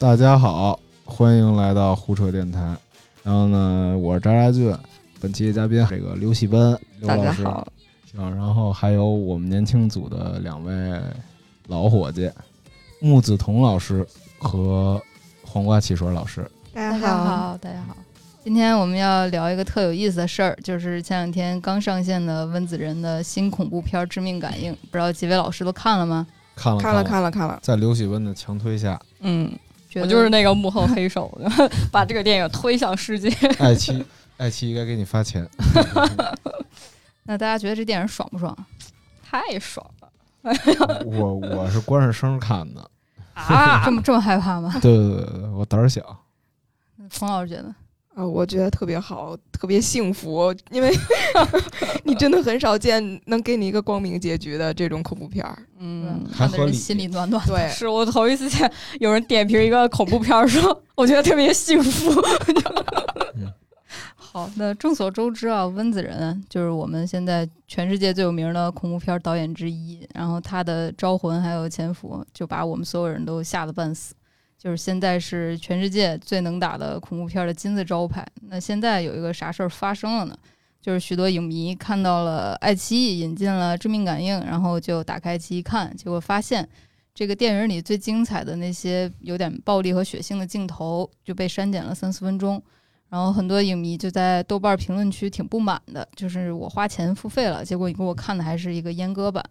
[0.00, 2.74] 大家好，欢迎来到胡扯电台。
[3.22, 4.74] 然后呢，我是渣渣俊，
[5.20, 6.70] 本期的嘉宾这个刘喜奔，
[7.00, 7.42] 刘大老师。
[7.42, 7.68] 家好，
[8.10, 10.72] 行，然后还有我们年轻组的两位
[11.66, 12.30] 老伙计，
[12.98, 14.06] 木子彤老师
[14.38, 14.98] 和
[15.44, 16.50] 黄瓜汽水老师。
[16.72, 17.94] 大大家好，大家好。
[18.42, 26.26] 今天我们要聊一个特有意思的事儿，就是前两天刚上线的温子仁的新恐怖片《致命感应》，不知道几位老师都看了吗？
[26.56, 29.52] 看了看了了，看了看了，在刘喜温的强推下，嗯，
[29.96, 31.36] 我就是那个幕后黑手，
[31.90, 33.28] 把这个电影推向世界。
[33.58, 34.04] 爱奇
[34.36, 35.48] 爱奇艺该给你发钱。
[37.24, 38.56] 那大家觉得这电影爽不爽？
[39.22, 40.08] 太爽了
[41.04, 42.90] 我我是关上声看的，
[43.34, 43.82] 啊！
[43.84, 44.76] 这么这么害怕吗？
[44.80, 46.02] 对对对对，我胆儿小。
[47.10, 47.74] 冯老师觉得，
[48.20, 50.94] 啊，我觉得特别好，特别幸福，因为
[52.04, 55.58] 你真的很少见能给你一个光明结局的这种恐怖片儿。
[55.78, 57.42] 嗯，看的人心里暖暖。
[57.46, 62.22] 对，是我头一次见有人点评一个恐怖片儿，说我觉得特别幸福。
[64.16, 70.06] 好，那众所周知啊，温子仁就是我们现在全世界最有名的恐怖片导演之一。
[70.14, 74.14] 然后他的《招魂》还有《潜伏》，就把我们所有人都吓得半死。
[74.62, 78.26] 就是现在是全世界最能打的恐怖片的金字招牌。
[78.42, 80.38] 那现在有一个啥事儿发生了呢？
[80.82, 86.68] 就是许多影迷看到了爱奇艺引进了《致命感应》，然后就打开爱奇艺看，结果发现
[87.14, 92.62] 这个电影里最精彩的那些有点暴力和血腥的镜头就被删减了三四分钟。
[93.08, 99.44] 然后很多影迷就在豆瓣评论区挺不满的，就是我花钱付费了，结果你给我看的还是一个阉割版。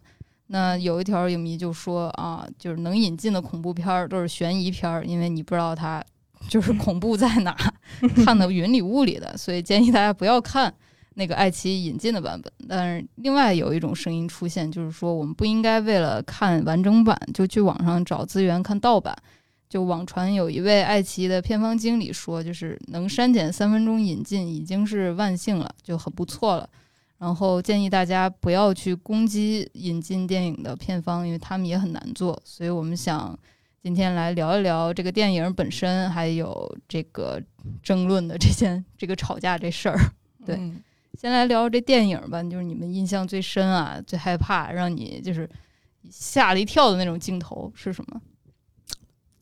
[0.52, 6.04] 那有一条影迷就说啊，就是能引进的恐怖片儿都是悬疑片儿，因为你不知道它
[6.48, 7.56] 就是恐怖在哪，
[8.24, 10.74] 看的云里雾里的，所以建议大家不要看
[11.14, 12.52] 那个爱奇艺引进的版本。
[12.68, 19.16] 但是另外有一种声音出现，就是说我们不应该为了看完整版就去网上找资源看盗版。
[19.68, 26.68] 就网传有一位爱奇艺的片方经理说，就是能删减三分钟引进已经是万幸了，就很不错了。
[27.20, 32.40] 然后建议大家不要去攻击引进电影的片方，因为他们也很难做。
[32.46, 33.38] 所以我们想
[33.82, 37.38] 今天来聊一聊这个电影本身，还有这个
[37.82, 39.98] 争论的这件这个吵架这事儿。
[40.46, 40.82] 对嗯
[41.18, 45.46] 先来聊这电影吧，就是你们印象最深啊、最害怕、让你就是
[46.10, 48.18] 吓了一跳的那种镜头是什么？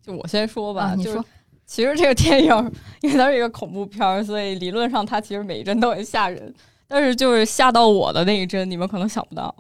[0.03, 1.25] 就我先说吧，啊，你就是说。
[1.65, 2.72] 其实这个电影，
[3.03, 6.53] 因为它是一个恐怖片儿，所以理论上它其实每一帧都很吓人。
[6.88, 9.54] 但是就是吓到我的那一帧，你们可能想不到，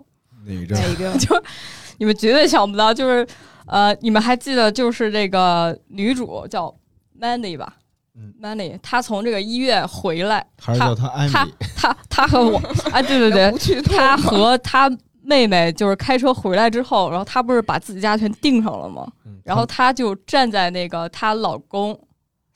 [0.46, 0.78] 哪一阵？
[0.78, 1.12] 哪一个？
[1.98, 3.26] 你们绝对想不到，就是
[3.66, 6.74] 呃，你们还记得就是这个女主叫
[7.20, 7.74] Mandy 吧？
[8.16, 11.52] 嗯，Mandy，她从这个医院回来，还是叫她米？
[11.76, 12.56] 她她和我，
[12.92, 13.52] 啊，对对对
[13.82, 14.90] 她和她
[15.22, 19.06] 妹妹就是开车回来之后，然后她不是把自己家全订上了吗？
[19.26, 21.98] 嗯然后她就站在那个她老公，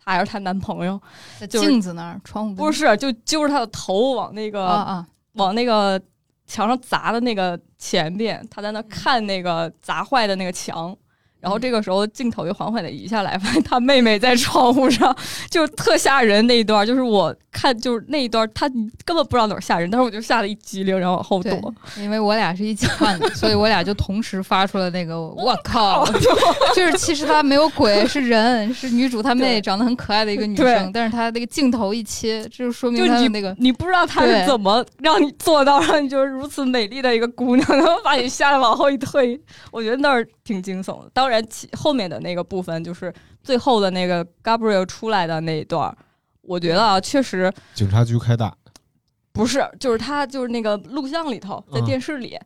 [0.04, 1.00] 还是她男朋友，
[1.38, 6.00] 在就镜子那儿，窗户不是，就揪着她的头往那个、啊啊，往那个
[6.46, 10.96] 墙上砸的那个前边，她在那看那个砸坏的那个墙。
[11.42, 15.14] 然后这个时候镜头又缓缓的移下来，发现他妹妹在窗户上，
[15.50, 16.86] 就特吓人那一段。
[16.86, 18.68] 就是我看就是那一段，他
[19.04, 26.06] 根本不知道哪儿吓人，但是我就吓得一激灵，然后往后躲。，因为我俩是一起看的，所以我俩就同时发出了那个 “我靠”，
[26.74, 39.40] 就是其实他没有鬼，是人，是女主她妹，对长得很可爱的一个 女对生，但是她那个镜头一切，这就说明她的那个你不知道她是怎么让你做到让你就是如此美丽的一个姑娘，然后把你吓得往后一退。
[39.70, 41.10] 我觉得那儿挺惊悚的。
[41.14, 45.96] 当然其后面的那个部分，就是最后的那个 Gabriel 出来的那一段，
[46.42, 48.54] 我觉得啊，确实警察局开大，
[49.32, 52.38] 不是，就是他就是那个录像里头，在嗯电视里。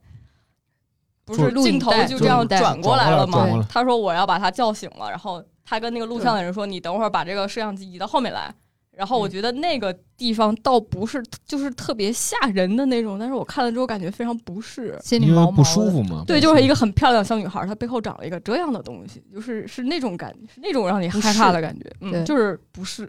[1.24, 3.66] 不是录镜头就这样转过来了吗？
[3.68, 8.54] 他说我要把他叫醒了，然后他跟那个录像的人说：“你等会儿把这个摄像机移到后面来。”
[8.96, 14.98] 然后我觉得那个地方倒不是就是特别吓人的那种，但是我看了之后感觉非常不适。
[15.04, 16.24] 心里因为不毛毛的舒服嘛。
[16.26, 21.84] 对，就是一个很漂亮的小女孩，她背后长了一个这样的东西，就是是那种感觉，是那种让你害怕的感觉。
[22.00, 23.06] 对嗯，就是不适，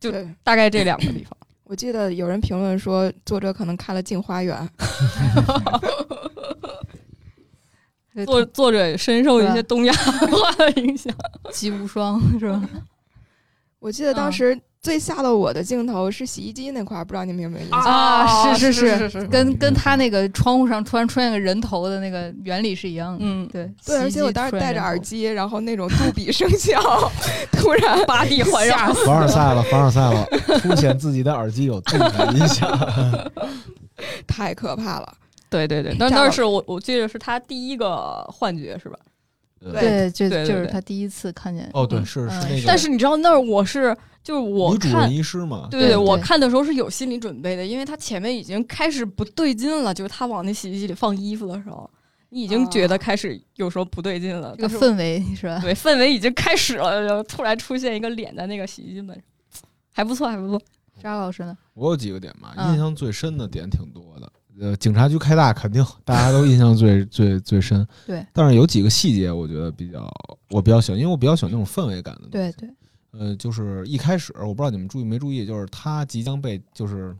[0.00, 0.10] 就，
[0.42, 1.36] 大概这两个地方。
[1.64, 4.56] 我记得有人评论说，作者可能看了《镜花缘》，
[8.14, 9.92] 对作作者深受一些东亚
[10.22, 11.14] 文化的影响。
[11.52, 12.62] 肌无双是吧？
[13.82, 17.80] 我记得当时最吓到我的镜头是洗衣机那块儿，不知道你们有没有印象？
[17.82, 23.18] 啊是是是是，跟跟他那个窗户上突然出现个人头的那个原理是一样的。
[23.20, 26.80] 嗯，对对，而且我当时戴着耳机，然后那种杜比声效，
[27.50, 28.76] 突然八 D 环绕。
[28.94, 30.24] 凡尔赛了，凡尔赛了，
[30.60, 32.70] 凸显自己的耳机有杜比音响。
[34.28, 35.12] 太可怕了。
[35.50, 38.96] 对对对，但吓到那是我我记得是他第一个幻觉是吧？
[39.64, 41.68] 呃对，就对对对就是他第一次看见。
[41.72, 51.88] 哦，对，是是那个，但是你知道那儿我是就是我看女主任医师嘛，对对，我看的时候是有心理准备的，因为他前面已经开始不对劲了，就是他往那洗衣机里放衣服的时候，
[52.30, 54.54] 你已经觉得开始有时候不对劲了。
[54.56, 55.58] 这个氛围是吧？
[55.60, 59.14] 对氛围已经开始了，然后突然出现一个脸在那个洗衣机门
[59.50, 59.62] 上，
[59.92, 60.60] 还不错，还不错。
[61.02, 61.56] 张老师呢？
[61.74, 64.32] 我有几个点吧，嗯印象最深的点挺多的。
[64.60, 67.86] 呃，警察局开大肯定大家都印象最 最最深。
[68.06, 70.06] 对，但是有几个细节我觉得比较
[70.50, 72.28] 我比较喜欢，因为我比较喜欢那种氛围感的。
[72.30, 72.68] 对对，
[73.12, 77.16] 呃，就是一开始我不知道你们注意没注意，就是她即将被就是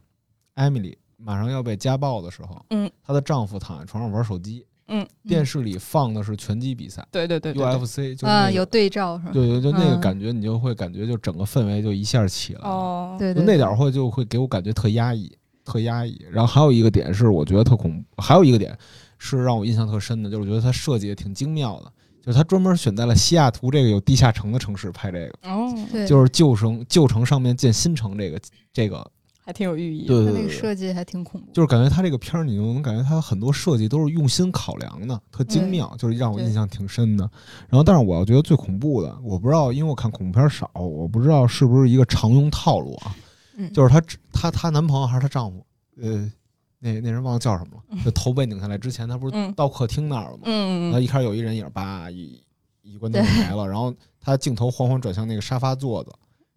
[0.55, 9.31] 艾米丽马上要被家暴的时候，嗯，她的丈夫躺在床上玩手机，嗯，电视里放的是拳击比赛对对对对对，UFC，就是有对照是吧？
[9.33, 12.69] 对对，就那个嗯感觉，你就会感觉就整个氛围就一下起来了。
[12.69, 15.33] 哦，对对，就那点儿会就会给我感觉特压抑，
[15.65, 16.21] 特压抑。
[16.31, 18.77] 然后还有一个点是我觉得特恐怖，还有一个点
[19.19, 28.41] 是让我印象特深的，就是我觉得它设计也挺精妙的，就是它专门选在了西雅图这个有地下城的城市拍这个，哦，对，就是旧城旧城上面建新城这个
[28.73, 29.09] 这个，
[29.45, 30.15] 还挺有寓意的。
[30.15, 30.47] 他那对对对对。
[30.49, 31.53] 个设计还挺恐怖。
[31.53, 37.29] 就是感觉它这个片儿，你就能感觉它很多设计都是用心考量的，特精妙，就是让我印象挺深的。
[37.69, 43.15] 然后，但是我要觉得最恐怖的，我不知道，因为我看恐怖片少，我不知道是不是一个常用套路啊。
[43.57, 44.03] 嗯，就是她
[44.33, 45.65] 她她男朋友还是她丈夫，
[46.01, 46.31] 呃，
[46.79, 49.53] 那那人忘了叫什么了，就头被拧下来之前，他不是嗯。
[49.55, 50.43] 到客厅那儿了吗？
[50.47, 52.43] 嗯然后一开始有一人影，叭一
[52.83, 56.11] 一关灯就没了，然后他镜头缓缓转向那个沙发座子，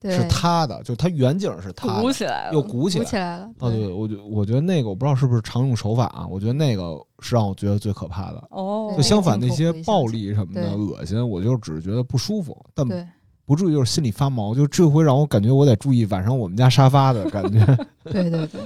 [0.09, 3.03] 是他的，就是他远景是他，鼓起来了，又鼓起来。
[3.03, 3.49] 鼓起来了。
[3.59, 8.47] 哦，对，我觉我觉得那个我不知道是不是常用手法啊，我觉得那个是让我觉得最可怕的。
[8.51, 13.07] 哦，就相反，那些暴力什么的恶心，我就只是觉得不舒服，但对
[13.45, 17.65] 不注意就是心里发毛，就这回让我感觉我得注意晚上我们家沙发的 感觉。
[18.03, 18.61] 对对对。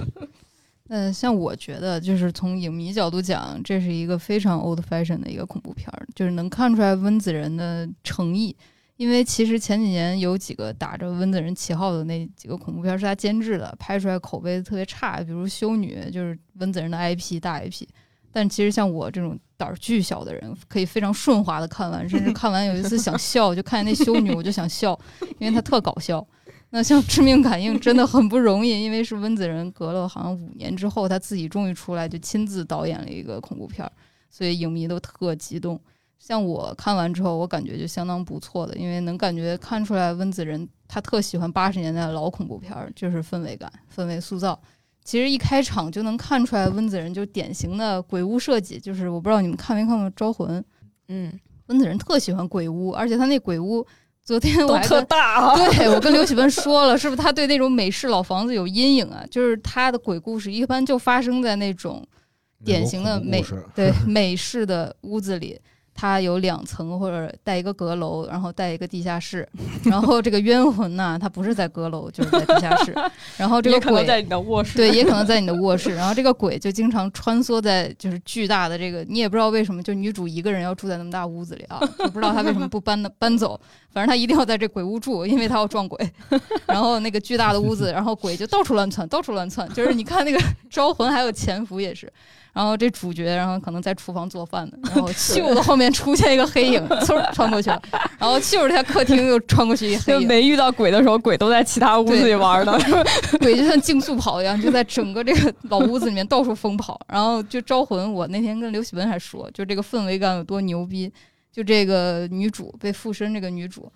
[0.88, 8.56] 呃，像我觉得，就是从影迷角度讲，这是一个非常 old fashion 的一个恐怖片儿，就是能看出来温子仁的诚意。
[8.96, 17.86] 因为其实前几年有几个打着温子仁旗号的那几个恐怖片儿是他监制的，拍出来口碑特别差，比如《修女》就是温子仁的 IP 大 IP。
[18.32, 24.98] 但其实像我这种胆儿巨小的人，可以非常顺滑的看完，甚至看完有一次想笑，就看见那修女我就想笑，
[25.38, 26.26] 因为她特搞笑。
[26.72, 33.90] 那像《致命感应》真的很不容易，因为是温子仁隔了好像五年之后，他自己终于出来就亲自导演了一个恐怖片儿，
[34.30, 35.80] 所以影迷都特激动。
[36.20, 44.56] 像我看完之后，我感觉就相当不错的，因为能感觉看出来温子仁他特喜欢八十年代的老恐怖片儿，就是氛围感、氛围塑造。
[45.04, 50.60] 其实一开场就能看出来，温子仁就是典型的鬼屋设计，就是我不知道你们看没看过《招魂》，
[51.08, 51.32] 嗯，
[51.66, 53.84] 温子仁特喜欢鬼屋，而且他那鬼屋，
[54.22, 59.24] 昨天我都特还大啊，对我跟刘启文说了，是不是他对那种美式老房子有阴影啊？
[59.30, 62.06] 就是他的鬼故事一般就发生在那种
[62.64, 63.42] 典型的美
[63.74, 65.58] 对 美式的屋子里。
[66.00, 69.46] 它有两层或者带一个阁楼，然后带一个地下室。
[69.84, 72.94] 然后这个冤魂呢，它不是在阁楼，就是在地下室。
[73.36, 74.78] 然后这个鬼也可能在你的卧室。
[74.78, 75.94] 对，也可能在你的卧室。
[75.94, 83.60] 然后这个鬼就经常穿梭在就是巨大的这个，你也不知道为什么，就女主一个人要住在那么大屋子里啊，我不知道她为什么不搬的搬走，
[83.92, 86.10] 反正他一定要在这鬼屋住，因为他要撞鬼。
[86.66, 89.68] 然后那个巨大的屋子，然后鬼就到处乱窜，到处乱窜。
[89.72, 92.12] 就是你看那个 招魂还有潜伏也是。
[92.52, 97.80] 然后这主角，然后可能在厨房做饭呢，然后咻的后面出现一个黑影，嗖穿过去了，
[98.18, 102.76] 然后咻的他客厅又穿过去一黑影，就没遇到鬼的时候，鬼都在其他屋子里玩呢。
[103.38, 107.00] 鬼就像竞速跑一样，就在整个这个老屋子里面到处疯跑。
[107.06, 111.10] 然后就招魂，我那天跟刘喜文还说，就这个氛围感有多牛逼。
[111.52, 113.90] 就这个女主被附身，这个女主，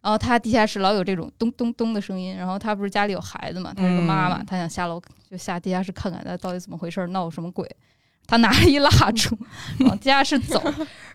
[0.00, 2.36] 然后她地下室老有这种咚咚咚的声音。
[2.36, 5.00] 然后她不是家里有孩子嘛，她是个妈妈，嗯她想下楼
[5.30, 7.68] 就下地下室看看，她到底怎么回事，闹什么鬼。
[8.26, 9.34] 她拿着一蜡烛
[9.86, 10.62] 往地下室走，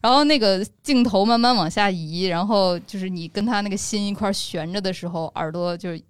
[0.02, 6.02] 然后那个镜头慢慢往下移，然后就是你跟她那个心一块儿悬着的时候，耳朵就是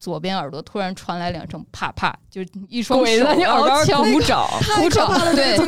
[0.00, 5.58] 左边耳朵突然传来两声啪啪，就一双手鬼在你耳然后敲边鼓掌，太可怕了，对。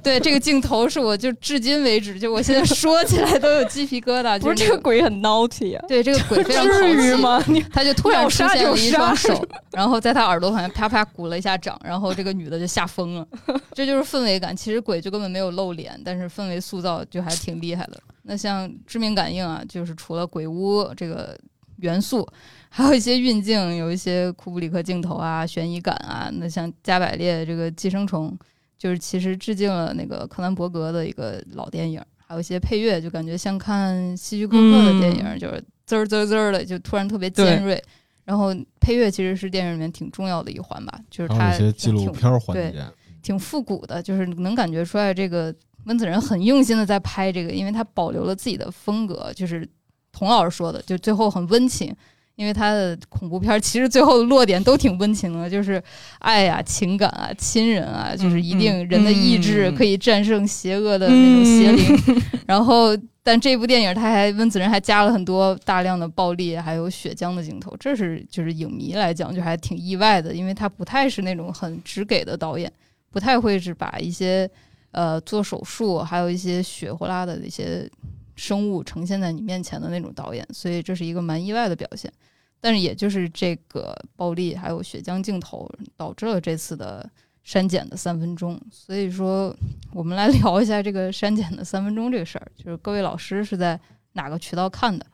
[0.00, 4.38] 对，这个镜头是我就至今为止，就我现在说起来都有鸡皮疙瘩。
[4.40, 5.84] 不是就那这个鬼很 naughty 啊？
[5.88, 7.14] 对这个鬼非常淘至于？
[7.16, 7.42] 吗？
[7.72, 13.26] 他就突然要出现了一双手，然后在他耳朵好像啪啪鼓了一下掌，然后这个女的就吓疯了。
[13.72, 14.56] 这就是氛围感。
[14.56, 18.00] 其实鬼就根本没有露脸，但是氛围塑造就还挺厉害的。
[18.22, 21.36] 那像致命感应啊，就是除了鬼屋这个
[21.78, 22.26] 元素，
[22.72, 26.30] 还有一些运镜，有一些库布里克镜头啊、悬疑感啊。
[26.32, 28.34] 那像加百列这个寄生虫，
[28.78, 37.82] 就是其实致敬了那个克兰伯格的一个老电影，还有一些配乐，就感觉像看希区柯克的电影，嗯就是滋儿滋儿滋儿的，就突然特别尖锐。
[38.24, 42.84] 然后配乐其实是电影里面挺重要的一环吧，就是它有一些纪录挺片环节，
[43.20, 45.52] 挺复古的，就是能感觉出来这个
[45.86, 49.68] 温子仁很用心的在拍这个，因为他保留了自己的风格，就是
[50.12, 51.92] 童老师说的，就最后很温情。
[52.40, 55.80] 因为他的恐怖片其实最后的落点都挺温情的， 就是
[56.20, 62.22] 爱呀、情感啊、亲人啊，就是一定人的意志可以战胜邪恶的那种邪灵。
[62.48, 72.72] 然后，但这部电影他还温子仁还加了很多大量的暴力还有血浆的镜头，这是就是影迷来讲就还挺意外的，因为他不太是那种很直给的导演，
[73.10, 74.50] 不太会是把一些
[74.92, 77.86] 呃做手术还有一些血呼啦的一些
[78.34, 82.10] 生物呈现在你面前的那种导演，所以这是一个蛮意外的表现。
[82.60, 87.08] 但是也就是这个暴力还有血浆镜头导致了这次的
[87.42, 88.60] 删减的三分钟。
[88.70, 89.54] 所以说，
[89.92, 92.52] 我们来聊一下这个删减的三分钟这个事儿。
[92.56, 93.80] 就是各位老师是在
[94.12, 95.06] 哪个渠道看的？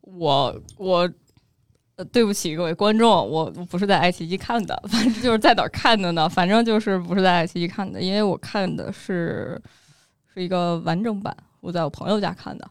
[0.00, 1.10] 我我
[1.96, 6.28] 呃，对不起各位观众，我不是在爱奇艺看的，反正就是在哪儿看的呢？
[6.28, 9.60] 反正就是不是在爱奇艺看的，因为我看的是
[10.32, 12.70] 是一个完整版，我在我朋友家看的。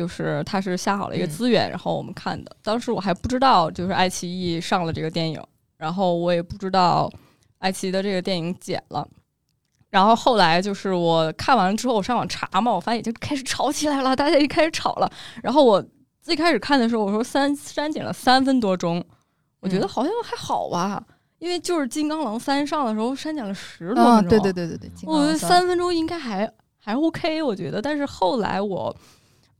[0.00, 2.56] 就是他是下好了一个资源，然后我们看的。
[2.62, 5.38] 当时我还不知道，就是爱奇艺上了这个电影，
[5.76, 7.12] 然后我也不知道
[7.58, 9.06] 爱奇艺的这个电影剪了。
[9.90, 15.12] 然后后来就是我看完了之后，我上网查嘛，我发现已经开始吵起来了，大家一开始吵了。
[15.42, 15.84] 然后我
[16.22, 19.04] 最开始看的时候，我说三删减了三分多钟，
[19.60, 21.04] 我觉得好像还好吧，
[21.40, 27.82] 因为就是《金刚狼三》上的时候删减了十多分钟，对对对对对，我觉得三分钟应该还还 OK，我觉得。
[27.82, 28.96] 但是后来我。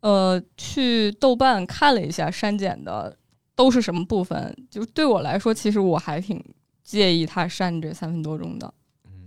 [0.01, 3.17] 呃，去豆瓣看了一下删减的
[3.55, 6.43] 都是什么部分，就对我来说，其实我还挺
[6.83, 8.73] 介意他删这三分多钟的。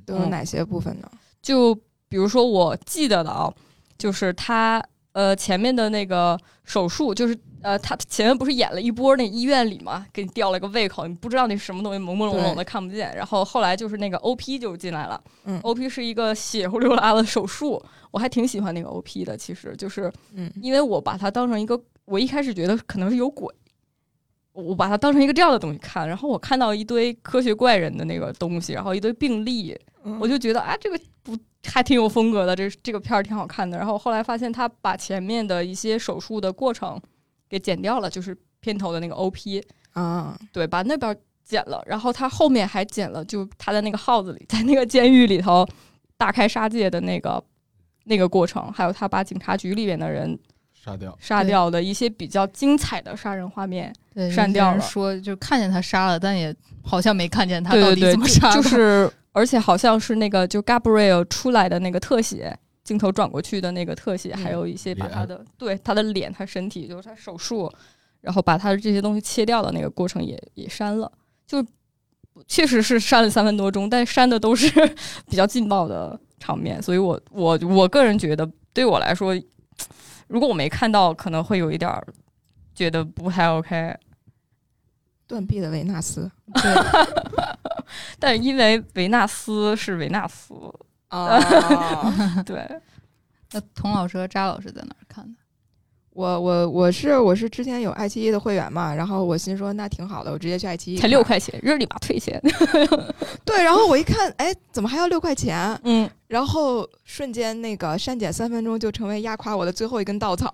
[0.05, 1.09] 都有哪些部分呢？
[1.41, 1.73] 就
[2.09, 3.53] 比如说我记得的啊，
[3.97, 13.15] 就是他呃前面的那个手术，就是呃他前面不是演了一波那医院里嘛，给你吊了个胃口，你不知道那是什么东西，朦朦胧胧的看不见。
[13.15, 17.83] 然后后来就是那个 O P 就进来了，嗯，O P 是一个血呼溜拉的手术。
[18.11, 23.51] 我还挺喜欢那个 O P 的，其实就是，嗯，因为我把它当成一个，我一开始觉得可能是有鬼，
[24.51, 29.75] 我把它当成一个这样的东西看，然后我看到一堆科学怪人的那个东西，然后一堆病例，
[30.19, 33.77] 我就觉得啊，这个不还挺有风格的，这这个片儿挺好看的。
[33.77, 37.01] 然后后来发现他把前面的一些手术的过程
[37.49, 45.67] 给剪掉了，就是片头的那个 O P 啊，对，把那边剪了，然后他后面还剪了，就他在那个号子里， 在那个监狱里头
[46.17, 47.43] 大开杀戒的那个。
[48.05, 50.37] 那个过程，还有他把警察局里面的人
[50.73, 53.95] 杀掉，杀掉的一些比较精彩的杀人画面，
[54.29, 54.81] 删掉了。
[54.81, 58.55] 说就看见他杀了，但也好像没看见他到底怎么杀的。
[58.61, 67.69] 就是，而且好像是那个就 Gabriel 出来的那个特写，镜头转过去的那个特写，还有一些把他的对他的脸、他身体，就是他手术，
[68.21, 71.11] 然后把他的这些东西切掉的那个过程也也删了。
[71.45, 71.61] 就
[72.47, 74.69] 确实是删了三分多钟，但删的都是
[75.29, 76.17] 比较劲爆的。
[76.39, 79.33] 场面，所以我我我个人觉得，对我来说，
[80.27, 82.05] 如果我没看到，可能会有一点儿
[82.75, 83.95] 觉得不太 OK。
[85.27, 86.73] 断臂的维纳斯，对
[88.19, 90.53] 但因为维纳斯是维纳斯
[91.09, 91.39] 啊，
[92.45, 92.67] 对。
[93.51, 95.35] 那童老师和扎老师在哪儿看的？
[96.09, 102.39] 我我我是我是之前有爱奇艺的会员嘛，然后我心说那挺好的，我直接去爱奇艺，才六块钱，日里吧退钱。
[103.45, 105.79] 对，然后我一看，哎，怎么还要六块钱？
[105.83, 110.51] 嗯，然后瞬间那个删减三分钟就成为压垮我的最后一根稻草，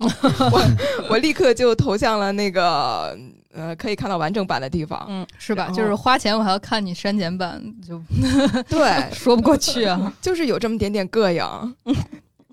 [0.50, 0.62] 我
[1.10, 3.18] 我立刻就投向了那个
[3.52, 5.68] 呃可以看到完整版的地方，嗯，是吧？
[5.70, 8.00] 就是花钱我还要看你删减版，就
[8.68, 11.74] 对， 说不过去啊， 就是有这么点点膈应。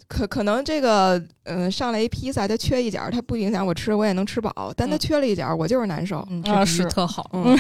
[0.10, 4.74] 可可能这个，嗯，上来一披萨，它缺一角，它不影响我吃，我也能吃饱。
[4.74, 6.26] 但它缺了一角，我就是难受。
[6.32, 7.30] 嗯这是特好。
[7.34, 7.60] 嗯，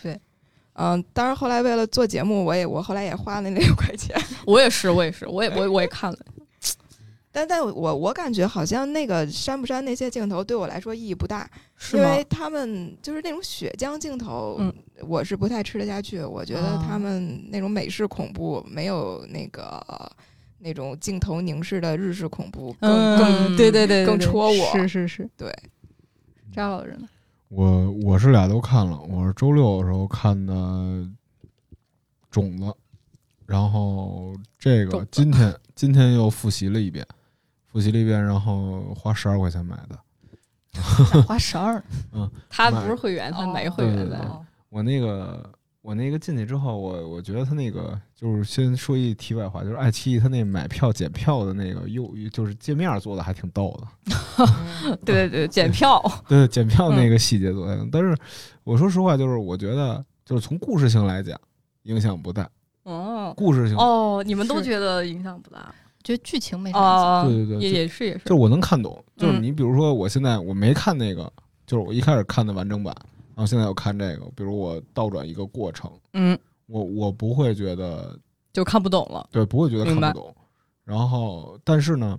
[0.00, 0.16] 对，
[0.74, 4.16] 嗯，当然后来为了做节目，我也我后来也花了那六块钱。
[4.46, 6.18] 我也是，我也是，我也我我也看了。
[7.34, 11.50] 但但我我感觉好像那个删不删那些镜头对我来说意义不大，
[11.92, 14.60] 因为他们就是那种血浆镜头，
[15.02, 16.22] 我是不太吃得下去。
[16.22, 19.84] 我觉得他们那种美式恐怖没有那个。
[20.56, 25.54] 那种镜头凝视的日式恐怖更更对对对更戳我是是是对
[26.50, 27.06] 张老师呢？
[27.48, 31.06] 我我是俩都看了，我是周六的时候看的
[32.30, 32.74] 种子，
[33.44, 37.06] 然后这个今天今天又复习了一遍，
[37.74, 41.82] 复习了一遍，然后花十二块钱买的， 花十二，
[42.14, 44.40] 嗯，他不是会员，他没会员的，
[44.70, 45.50] 我那个。
[45.84, 54.96] 我那个进去之后，我我觉得他那个就是先说一题外话，就是爱奇艺他那买票检票的那个又就是界面做的还挺逗的。
[55.04, 58.16] 对对对，检票，对检票那个细节做的，但是
[58.62, 61.38] 我说实话，就是我觉得就是从故事性来讲
[61.82, 62.48] 影响不大。
[62.84, 63.76] 哦，故事性。
[63.76, 65.70] 哦，你们都觉得影响不大
[66.04, 66.92] 觉得剧情没啥影响。
[66.92, 71.32] 哦，对对对也也是也是，就是我能看懂，就是嗯你比如说我现在我没看那个，
[71.66, 72.94] 就是我一开始看的完整版，
[73.34, 78.16] 然后现在我看这个，比如我倒转一个过程，嗯，我我不会觉得
[78.52, 79.26] 就看不懂了。
[79.32, 80.32] 对，不会觉得看不懂。
[80.84, 82.18] 然后，但是呢，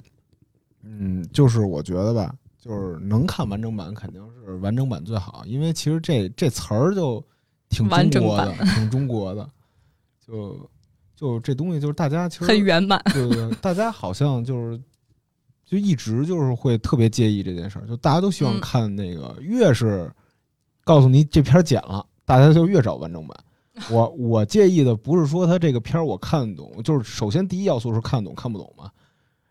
[0.83, 7.23] 嗯，就是我觉得吧，就是能看完整版肯定是完整版最好，因为其实这这词儿就
[7.69, 9.47] 挺完整中国的，挺中国的，
[10.25, 10.67] 就
[11.15, 14.79] 就这东西就是大家其实很圆满， 对对对，大家好像就是
[15.65, 18.61] 就一直就是会特别介意这件事儿，就大家都希望嗯。
[18.61, 20.11] 看那个，越是
[20.83, 23.37] 告诉你这片儿剪了，大家就越找完整版。
[23.89, 28.89] 我 我介意的不是说他这个片儿我看得懂，就是首先第一要素是看懂看不懂嘛，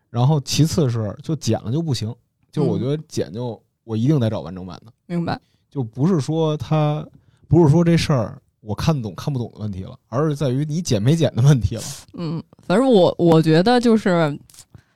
[0.09, 2.13] 然后其次是就剪了就不行，
[2.51, 2.79] 就我嗯。
[2.79, 5.39] 觉得剪就我一定得找完整版的，明白？
[5.69, 7.05] 就不是说他
[7.47, 11.83] 不是说这事儿我看得懂看不懂的问题了，而是在于你剪没剪的问题了。
[12.17, 14.37] 嗯，反正我我觉得就是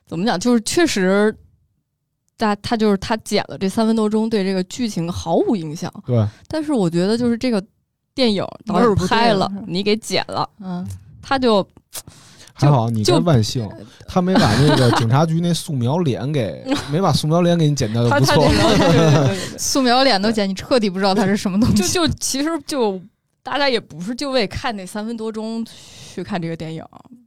[0.06, 1.34] 怎么讲，就是确实，
[2.36, 5.92] 他他就是他剪了这三分多钟，对这个剧情毫无影响。
[6.04, 7.62] 对，但是我觉得就是这个
[8.14, 10.86] 电影导演拍了了，你给剪了，嗯，
[11.22, 11.66] 他就
[12.52, 13.66] 还好你就万幸，
[14.06, 18.76] 他没把那个警察局那素描脸给 没把素描脸给你剪掉就不错他他这。
[18.76, 21.92] 个对对对对对素描脸都剪，你彻底不知道他是什么东西就西。
[21.94, 23.00] 就其实就
[23.42, 26.84] 大家也不是就为看那三分多钟去看这个电影，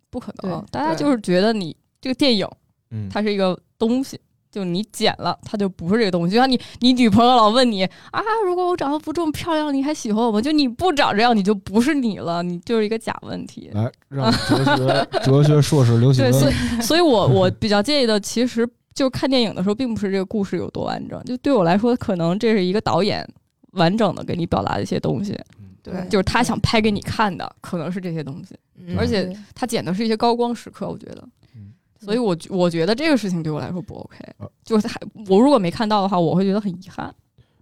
[0.10, 2.48] 不可能，大家就是觉得你这个电影
[2.91, 4.20] 嗯，它是一个东西。
[4.51, 6.36] 就你剪了，它就不是这个东西。
[6.36, 10.39] 就像你，你女朋友老问你啊，如果我长得不这么漂亮，你还喜欢我吗？
[10.39, 13.72] 就你不长这样，你就不是你了，你就是一个假问题。
[13.74, 16.53] 来让哲学哲学硕士刘 喜对，所以，
[16.84, 23.27] 所以我我比较介意的，其实就是看电影的时候，并不是这个故事有多完整，就对我来说，可能这是一个导演
[23.72, 25.36] 完整的给你表达的一些东西，
[25.84, 28.56] 对，就是他想拍给你看的，可能是这些东西。
[28.75, 37.13] 嗯而且他剪的是一些高光时刻，我觉得嗯，所以我我觉得这个事情对我来说不 OK，呃就是还我如果没看到的话，我会觉得很遗憾。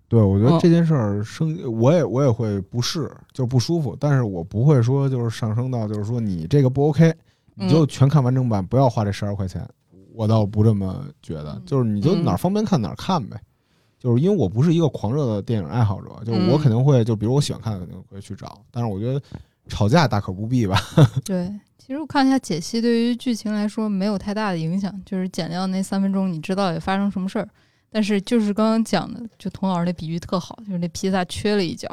[0.07, 7.13] 对我觉得嗯这件事儿生我也我也会不适，就是不舒服，但是我不会说就是上升到就是说你这个不 OK，
[7.55, 9.67] 你就全看完整版，不要花这十二块钱。
[10.13, 13.39] 我倒不这么觉得，嗯就是你就嗯哪儿方便看哪儿看呗。
[14.01, 19.21] 就是因为我不是一个狂热的电影爱好者，就是我嗯肯定会就比如我喜欢看的肯定会去找，但是我觉得
[19.67, 20.81] 吵架大可不必吧。
[21.23, 27.47] 对，其实我看一下解析，对于剧情来说没有太大的影响，就是剪掉那三分钟，你知道也发生什么事儿。
[27.91, 31.87] 但是就是刚刚讲的，就童老师那比喻特好，就是那披萨缺了一角，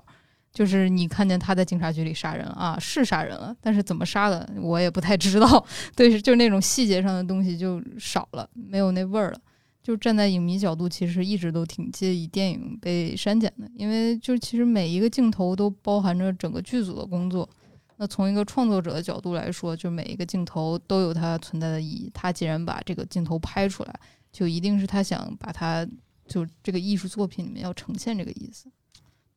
[0.53, 5.67] 就是你看见他在警察局里杀人啊，是杀人了，但是怎么杀的我也不太知道。
[5.97, 9.41] 对，是就是那种细节上的东西就少了，没有那味儿了。
[9.89, 17.49] 就站在影迷角度，其实一直都挺介意电影被删减的，因为就其实每一个镜头都包含着整个剧组的工作。
[17.97, 22.11] 那从一个创作者的角度来说，就每一个镜头都有它存在的意义。
[22.13, 25.89] 他既然把这个镜头拍出来，就一定是他想把它
[26.27, 28.71] 就这个艺术作品里面要呈现这个意思。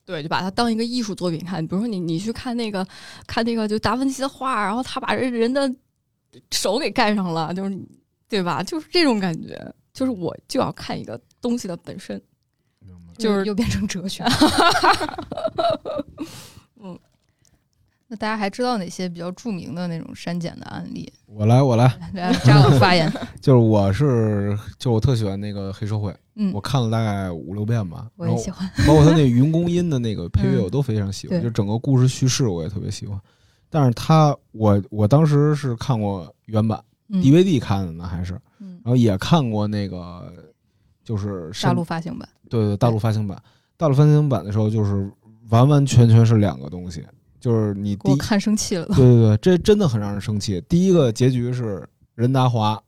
[0.04, 1.66] 对，就把它当一个艺术作品看。
[1.66, 2.86] 比如说你你去看那个
[3.26, 5.74] 看那个就达芬奇的画，然后他把人人的
[6.52, 7.80] 手给盖上了，就是
[8.28, 8.62] 对吧？
[8.62, 12.22] 就是这种感觉，就是我就要看一个东西的本身。
[13.18, 14.24] 就是又变成哲学。
[16.82, 16.98] 嗯，
[18.08, 21.12] 那大家还知道哪些比较著名的那种删减的案例？
[21.28, 23.12] 我来，我来，来，扎老师发言。
[23.40, 28.68] 就是我是就我特喜欢那个黑社会，嗯我，看了大概五六遍吧，我也喜欢。
[28.88, 33.20] 包括他那云公音的那个配乐，嗯我都非常喜欢，对就整个故事叙事我也特别喜欢。
[33.70, 36.86] 但是他，我我当时是看过原版、嗯
[37.20, 40.32] DVD 看的呢，还是，嗯然后也看过那个，
[41.04, 42.28] 就是大山陆发行版。
[42.50, 43.42] 对对大陆发行版，
[43.78, 45.12] 大陆发行版的时候就是
[45.50, 47.04] 完完全全是两个东西，
[47.40, 48.94] 就是你第一，我看生气了都。
[48.96, 50.62] 对对对，这真的很让人生气。
[50.70, 52.82] 第一个结局是任达华，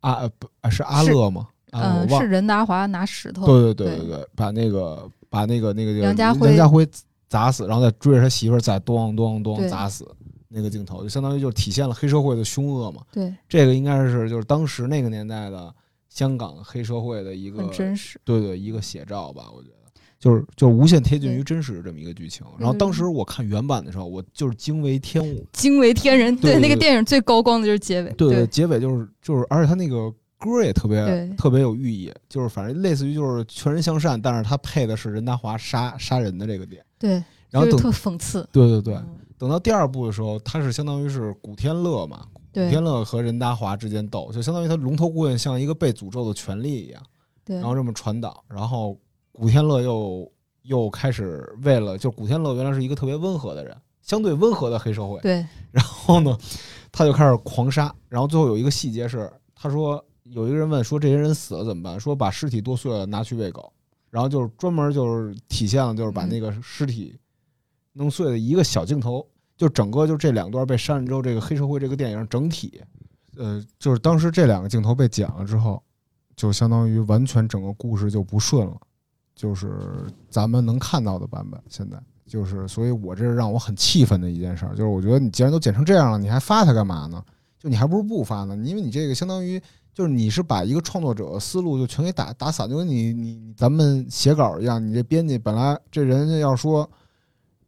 [0.00, 1.48] 阿呃不啊是阿乐吗？
[1.72, 3.46] 嗯，是任达华拿石头。
[3.46, 6.88] 对对对对对对，把那个把那个那个梁家辉梁家辉
[7.28, 10.04] 砸死，然后再追着他媳妇儿再咚咚咚对砸死，
[10.50, 13.02] 那个镜头就相当于就体现了黑社会的凶恶嘛。
[13.10, 15.72] 对，这个应该是就是当时那个年代的
[16.08, 18.20] 香港黑社会的一个很真实。
[18.24, 19.74] 对对一个写照吧，我觉得。
[20.18, 25.42] 就是就是无限贴近于真实的这么一个剧情，然后当时我看原版的时候，我就是惊为天物。
[25.50, 26.36] 惊为天人。
[26.36, 28.12] 对那个电影最高光的就是结尾。
[28.12, 36.84] 对对结尾就是就是，而且他那个歌也特别特别有寓意，就是反正类似于就是全人向善，但是他配的是任达华杀杀人的这个点。
[36.98, 37.12] 对，
[37.48, 38.46] 然后就特讽刺。
[38.52, 47.02] 对对对，嗯等到第二部的时候，他是相当于是古天乐嘛，古天乐和任达华之间斗，就相当于他龙头顾问像一个被诅咒的权利一样，
[47.42, 48.94] 对然后这么传导，然后
[49.32, 50.30] 古天乐又
[50.64, 55.42] 又开始为了，就古天乐原来是一个特别温和的人，相对温和的黑社会，对。
[55.70, 56.36] 然后呢，
[56.92, 61.98] 他就开始狂杀，然后最后有一个细节是，他说有一个人问说这些人死了怎么办？
[61.98, 63.72] 说把尸体剁碎了拿去喂狗，
[64.10, 67.18] 然后就是专门就是体现了就是把那个尸体
[67.92, 69.26] 弄碎的一个小镜头，
[69.56, 72.80] 就整个就这两段被删了之后，这个黑社会这个电影整体，
[73.36, 75.82] 呃，就是当时这两个镜头被剪了之后，
[76.36, 78.76] 就相当于完全整个故事就不顺了，
[79.34, 82.00] 就是咱们能看到的版本现在。
[82.26, 84.70] 就是，所以我这是让我很气愤的一件事儿。
[84.70, 87.20] 就是我觉得你既然都剪成这样了，你还发它干嘛呢？
[87.58, 88.56] 就你还不如不发呢。
[88.58, 89.60] 因为你这个相当于
[89.92, 94.80] 就是你是把一个创作者思路就全给打打散，就跟你你咱们写稿一样。
[94.80, 96.88] 你这编辑本来这人家要说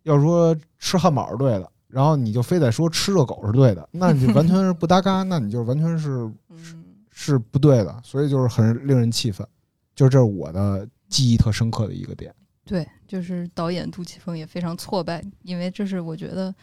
[0.02, 6.76] 要说吃汉堡是对的，然后你就非得说吃热狗是对的，那你就完全是不搭嘎，那你就完全是是，
[7.10, 8.00] 是不对的。
[8.02, 9.46] 所以就是很令人气愤。
[9.94, 12.34] 就是这是我的记忆特深刻的一个点。
[12.64, 16.54] 对，就是导演杜琪峰也非常挫败，因为这是我觉得，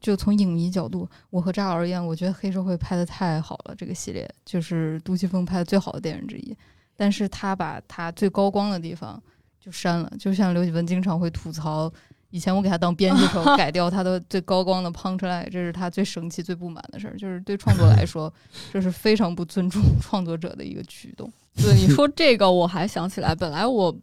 [0.00, 6.56] 就从影迷角度，我和扎老师一样，我觉得黑社会拍的太好了，这个系列就是杜琪峰拍的最好的电影之一。
[6.96, 9.22] 但是他把他最高光的地方
[9.60, 11.92] 就删了，就像刘启文经常会吐槽，
[12.34, 17.16] 以前我给他当编辑的时候 改掉他的最高光的 punch line，这是他最生气、最不满的事儿。
[17.16, 18.32] 就是对创作来说，
[18.72, 21.32] 这是非常不尊重创作者的一个举动。
[21.54, 23.96] 对你说这个，我还想起来，本来我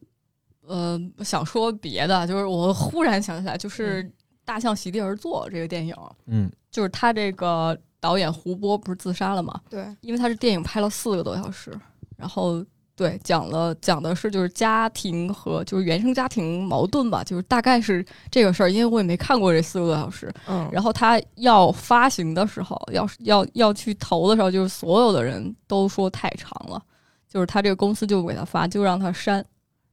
[0.65, 4.01] 呃想说别的，就是我忽然想起来，就是
[4.45, 5.93] 《大象席地而坐》这个电影，
[6.27, 9.59] 嗯，就是他这个导演胡波不是自杀了吗？
[9.69, 11.77] 对，因为他这电影拍了四个多小时，
[12.15, 12.65] 然后
[13.01, 18.69] 对讲了讲的是就是家庭和就是原生家庭矛盾吧，就是大概是这个事儿。
[18.69, 26.79] 因为我也没看过这四个多小时，嗯，然后他要发行的时候，要要要去投的时候，就是所有的人都说太长了，
[27.27, 29.43] 就是他这个公司就不给他发，就让他删，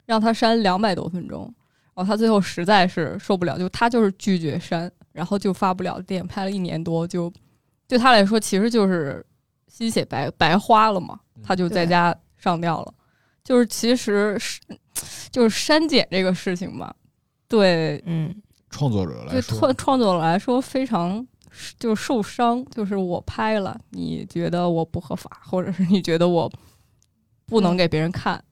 [0.04, 1.50] 让他删两百多分钟。
[1.94, 5.98] 然后他最后实在是受不了，就他就是拒绝删，然后就发不了。
[6.02, 7.32] 电影拍了一年多，就
[7.88, 9.24] 对他来说其实就是
[9.66, 12.94] 心血白白花了嘛，他就在家上吊了。
[13.48, 14.60] 就是其实是
[15.30, 16.94] 就是删减这个事情吧，
[17.48, 21.26] 对嗯，创作者来对说创，创作者来说非常
[21.78, 26.52] 就是受伤，就是我拍了，你觉得我不合法，或者是你觉得我
[27.46, 28.44] 不能给别人看，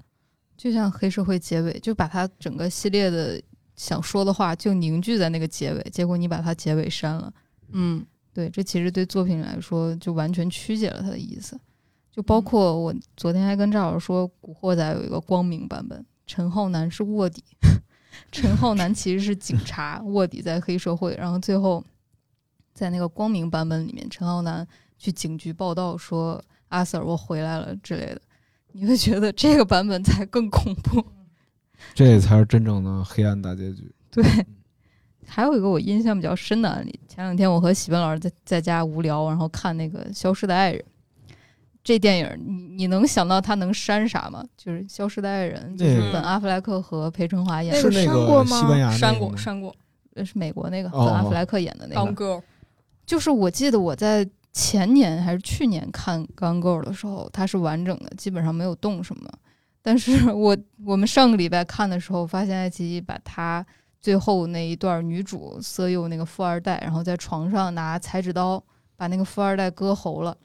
[0.56, 3.38] 就像黑社会结尾，就把他整个系列的
[3.74, 7.30] 想说的话就凝聚在那个结尾，结果你把它结尾删了。
[7.72, 11.60] 嗯对，这其实对作品来说就完全曲解了他的意思。
[12.16, 17.44] 就包括我昨天还跟赵老师说，《古惑仔》有一个光明版本，陈浩南是卧底，
[18.32, 21.84] 陈浩南其实是警察，卧底在黑社会，然后最后
[22.72, 28.22] 在那个光明版本里面，陈浩南去警局报道说：“阿 Sir，我回来了”之类的。
[28.72, 31.04] 你会觉得这个版本才更恐怖。
[31.94, 33.94] 这才是真正的黑暗大结局。
[34.10, 34.24] 对，
[35.28, 40.80] 还有一个我印象比较深的案例，前两天我和喜文老师在在家无聊，然后看那个《消失的爱人》
[41.86, 44.44] 这电影，你你能想到他能删啥吗？
[44.56, 49.72] 就是《消失的爱人》，就是本阿弗莱克和裴春华演的，那个是那删过吗个西班牙删过删过
[50.16, 52.12] 呃是美国那个哦本阿弗莱克演的那个。
[52.12, 52.42] Girl，
[53.06, 59.30] 就是我记得我在前年还是去年看《钢构》的时候，它是完整的，基本上没有动什么。
[59.80, 63.64] 但是我我们上个礼拜看的时候，发现爱奇艺把它
[64.00, 68.60] 最后那一段女主色诱那个富二代，然后在床上拿裁纸刀
[68.96, 70.36] 把那个富二代割喉了。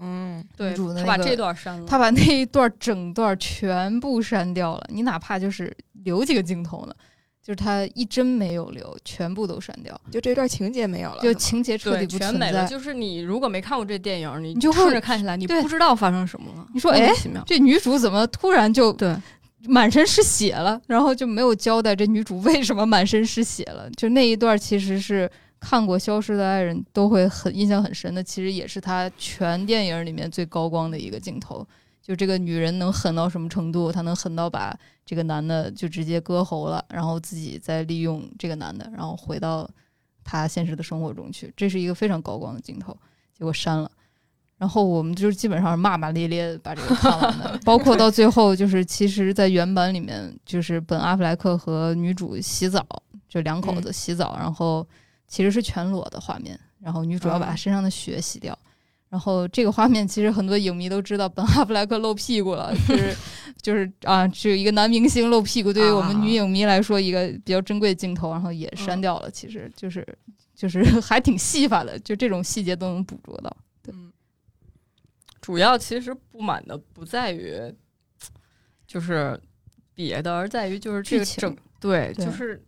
[0.00, 6.94] 嗯，对女主的他把这段删了，他把那一段整段全部删掉了，你哪怕就是留几个镜头呢，
[7.42, 12.66] 就是他一帧没有留，全部都删掉，就这段情节没有了，就情节彻底不全没了。
[12.66, 16.66] 就是你如果没看过这电影，你你就会顺着看起来，你对不知道发生什么了。
[16.72, 17.12] 你说哎
[17.46, 19.16] 这女主怎么突然就对，
[19.64, 23.90] 满身是血了，然后就没有交代这女主为什么满身是血了。
[23.96, 25.28] 就那一段其实是
[25.60, 31.66] 看过《消失的爱人》都会很印象很深的，其实也是他全电影里面最高光的一个镜头。
[32.02, 33.92] 就这个女人能狠到什么程度？
[33.92, 39.68] 她能狠到把这个男的就直接割喉了，然后自己再利用这个男的，然后回到
[40.24, 41.52] 他现实的生活中去。
[41.54, 42.96] 这是一个非常高光的镜头，
[43.36, 43.90] 结果删了。
[44.56, 52.84] 然后我们就是基本上是骂骂咧咧把这个看完的， 包括到最后就是，其实，在原版里面，就是本阿弗莱克和女主洗澡，
[53.28, 54.84] 就两口子洗澡，然后
[55.28, 58.58] 其实是全裸的画面，然后女主要把她身上的血洗掉。
[59.10, 63.16] 然后这个画面其实很多影迷都知道，本哈弗莱克露屁股了， 就是
[63.62, 69.30] 就是啊，只有一个男明星露屁股，对于我们女影迷来说，一个比较珍贵的镜头，然后也删掉了。
[69.30, 70.06] 其实就是
[70.54, 73.56] 就是 还挺戏法的，就这种细节都能捕捉到。
[73.82, 73.94] 对，
[75.40, 77.58] 主要其实不满的不在于
[78.86, 79.40] 就是
[79.94, 82.62] 别的，而在于就是这个整，对就是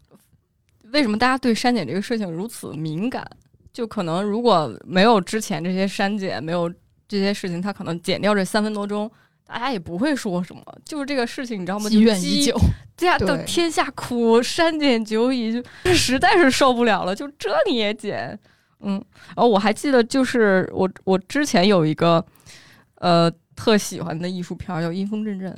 [0.92, 3.24] 为什么大家对删减这个事情如此敏感？
[3.72, 6.68] 就可能如果没有之前这些删减，没有
[7.06, 9.10] 这些事情，他可能剪掉这三分多钟，
[9.46, 10.62] 大家也不会说什么。
[10.84, 11.88] 就是这个事情，你知道吗？
[11.88, 12.58] 积怨已久，
[12.96, 15.62] 这样等天下苦，删减久矣，就
[15.94, 17.14] 实在是受不了了。
[17.14, 18.36] 就这你也剪，
[18.80, 18.94] 嗯。
[19.28, 22.24] 然后我还记得，就是我我之前有一个
[22.96, 25.50] 呃特喜欢的艺术片叫《阴风阵阵》，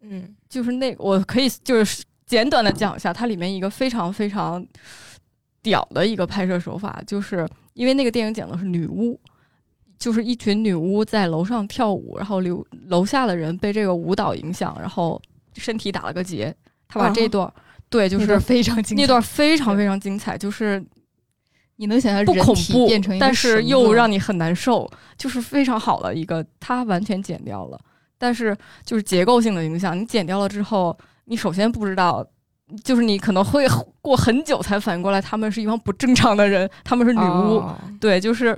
[0.00, 4.64] 嗯，就是那我可以就是简短的讲一下，它里面一个非常非常。
[5.60, 9.20] 屌的一个拍摄手法，就是因为那个电影讲的是女巫，
[9.98, 15.20] 就是一群女巫在楼上跳舞，然后楼楼下的人被这个舞蹈影响，然后
[15.56, 16.54] 身体打了个结。
[16.86, 17.52] 他把这段
[17.90, 20.82] 对，就是非常精彩那段非常非常精彩，就是
[21.76, 22.88] 你能想象不恐怖
[23.18, 24.88] 但是又让你很难受，
[25.18, 27.78] 就是非常好的一个，它完全剪掉了，
[28.16, 30.96] 但是就是结构性的影响，你剪掉了之后，
[31.28, 32.26] 你首先不知道。
[32.84, 33.66] 就是你可能会
[34.02, 37.64] 过很久才反应过来，他们是一帮不正常的人，他们是女巫。
[37.98, 38.54] 对，就是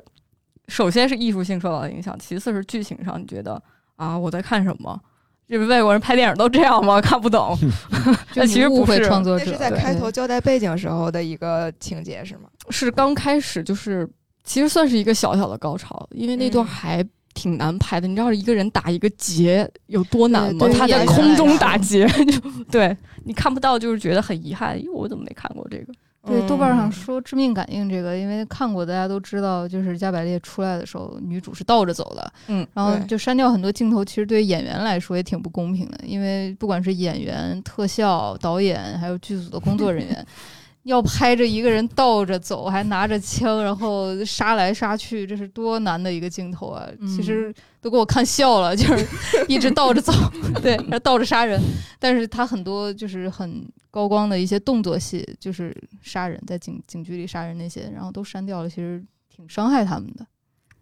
[0.66, 3.62] 首先是艺术性受到的影响，其次是剧情上，你觉得
[3.94, 5.00] 啊，我在看什么？
[5.48, 6.98] 这外国人拍电影都这样吗？
[7.00, 7.56] 看不懂。
[8.34, 12.48] 那其实不是创作者是在开头交代背景时候的一个情节是吗？
[12.70, 14.10] 是刚开始，就是
[14.42, 17.06] 其实算是一个小小的高潮，因为那段还。
[17.34, 20.68] 挺难拍的，你知道一个人打一个结有多难吗？
[20.76, 22.06] 他在空中打结，
[22.70, 24.78] 对你看不到，就是觉得很遗憾。
[24.78, 25.92] 因为我怎么没看过这个？
[26.26, 32.32] 对，豆瓣上说《致命感应》这个，因为看过，大家都知道，就是加百列出来的时候，女主是倒着走的。
[32.48, 40.26] 嗯，然后就删掉很多镜头，其实对演员来说也挺不公平的，因为不管是演员、特效、导演，还有剧组的工作人员。
[40.84, 46.88] 要拍着一个人倒着走，还拿着枪，然后杀来杀去，这是多难的一个镜头啊！
[47.00, 49.06] 其实都给我看笑了， 就是
[49.46, 50.12] 一直倒着走，
[50.62, 51.60] 对，然后倒着杀人。
[51.98, 60.26] 但是他很多就是很高光的一些动作戏，就是杀人，在警警局里杀人那些，然后都删掉了，其实挺伤害他们的。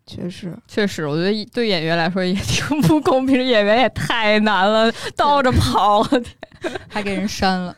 [0.06, 6.02] 确实，确实，我觉得对演员来说也挺不公平，演员也太难了，倒着跑，
[6.88, 7.76] 还给人删了。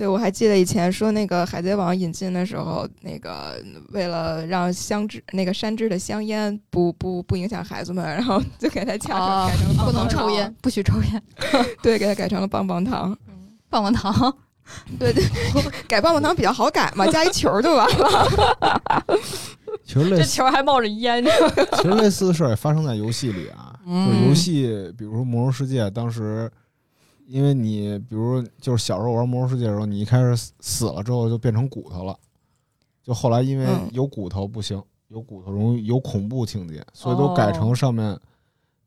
[0.00, 11.22] 对，我还记得以前说那个《海贼王》引进的时候，那个为了让香脂那个山治的香烟不不不影响孩子们，然后 就给他掐成改成不能抽烟，不许抽烟。
[11.82, 13.14] 对，给他改成了棒棒糖。
[13.68, 14.34] 棒棒糖，
[14.98, 15.22] 对对，
[15.86, 18.26] 改棒棒糖比较好改嘛，加一球就完了。
[19.84, 21.22] 其实这球还冒着烟。
[21.76, 26.50] 其实类似的事儿也发生在游戏里啊，就游戏，比如说《魔兽世界》，当时。
[27.30, 32.18] 因为你比如就是小时候玩魔兽世界的时候，你一开始死死了之后就变成骨头了，
[33.04, 38.18] 就后来因为有骨头不行，有骨头容易有恐怖情节，所以都改成上面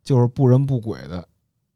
[0.03, 1.25] 就是不人不鬼的。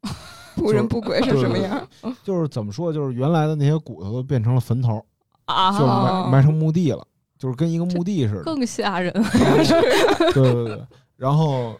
[0.56, 1.88] 不人不鬼是什么样？
[2.22, 2.92] 就是怎么说？
[2.92, 5.02] 就是原来的那些骨头都变成了坟头，
[5.46, 7.02] 啊，就埋埋成墓地了，
[7.38, 9.10] 就是跟一个墓地似的，更吓人。
[10.34, 11.74] 对对对，然后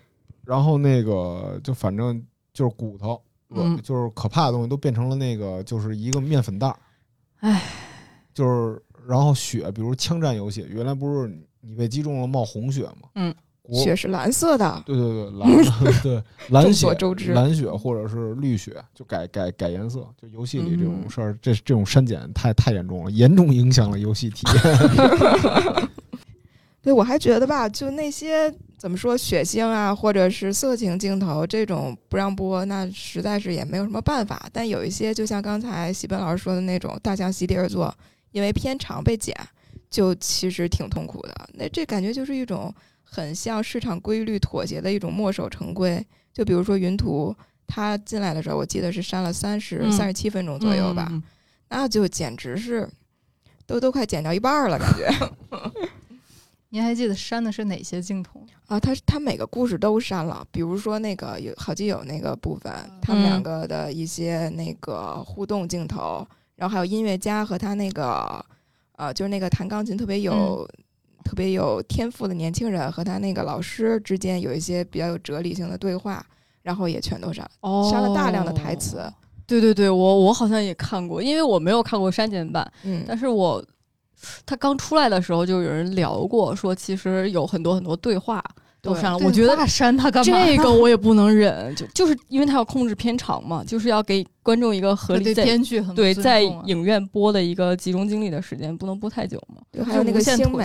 [0.46, 2.24] 然后那个就反正
[2.54, 3.20] 就是骨头。
[3.50, 6.76] 嗯，就是可怕的东西都变成了那个，就是一个面粉袋儿。
[7.40, 7.62] 唉，
[8.34, 11.28] 就是然后血，比如枪战游戏，原来不是
[11.60, 13.08] 你被击中了冒红血吗？
[13.14, 13.34] 嗯，
[13.72, 14.82] 血是蓝色的。
[14.84, 15.48] 对对对，蓝
[16.02, 20.06] 对蓝血，周知蓝血或者是绿血，就改改改颜色。
[20.20, 25.88] 就游戏里这种事儿，这这种删减太太严重了，严重影响了游戏体验。
[26.82, 28.54] 对，我还觉得吧，就那些。
[28.78, 34.48] 怎么说血腥啊，或者是色情镜头这种不让播，那实在是也没有什么办法。
[34.52, 37.92] 但有一些，就像刚才喜本老师说的那种大象席地而坐，
[38.30, 39.36] 因为片长被剪，
[39.90, 41.48] 就其实挺痛苦的。
[41.54, 46.06] 那这感觉就是一种很像市场规律妥协的一种墨守成规。
[46.32, 47.34] 就比如说云图，
[47.66, 51.10] 他进来的时候，我记得是删了三十三十七分钟左右吧，
[51.68, 52.88] 那就简直是
[53.66, 55.10] 都都快剪掉一半了，感觉。
[56.70, 58.78] 您还记得删的是哪些镜头啊？
[58.78, 66.26] 他他每个故事都删了，比如说那个有好基友那个部分，他们两个的一些那个互动镜头，
[66.56, 68.44] 然后还有音乐家和他那个
[68.96, 70.68] 呃，就是那个弹钢琴特别有
[71.24, 76.22] 特别有天赋的年轻人和他那个老师之间有一些比较有哲理性的对话，
[76.60, 77.50] 然后也全都删，
[77.90, 79.10] 删了大量的台词。
[79.46, 83.64] 对对对，我我好像也看过，因为我没有看过删减版，嗯，但是我。
[84.44, 88.42] 他刚出来的时候就有人聊过，说其实有很多很多对话
[88.80, 89.18] 都删了。
[89.18, 90.46] 我觉得删他干嘛？
[90.46, 99.62] 这 个我也不能忍，就就是因为他要控制片长嘛，就是要给观众一个合理在编剧很对在影院播的一个集中精力的时间，不能播太久嘛。
[99.84, 100.64] 还有那个星美，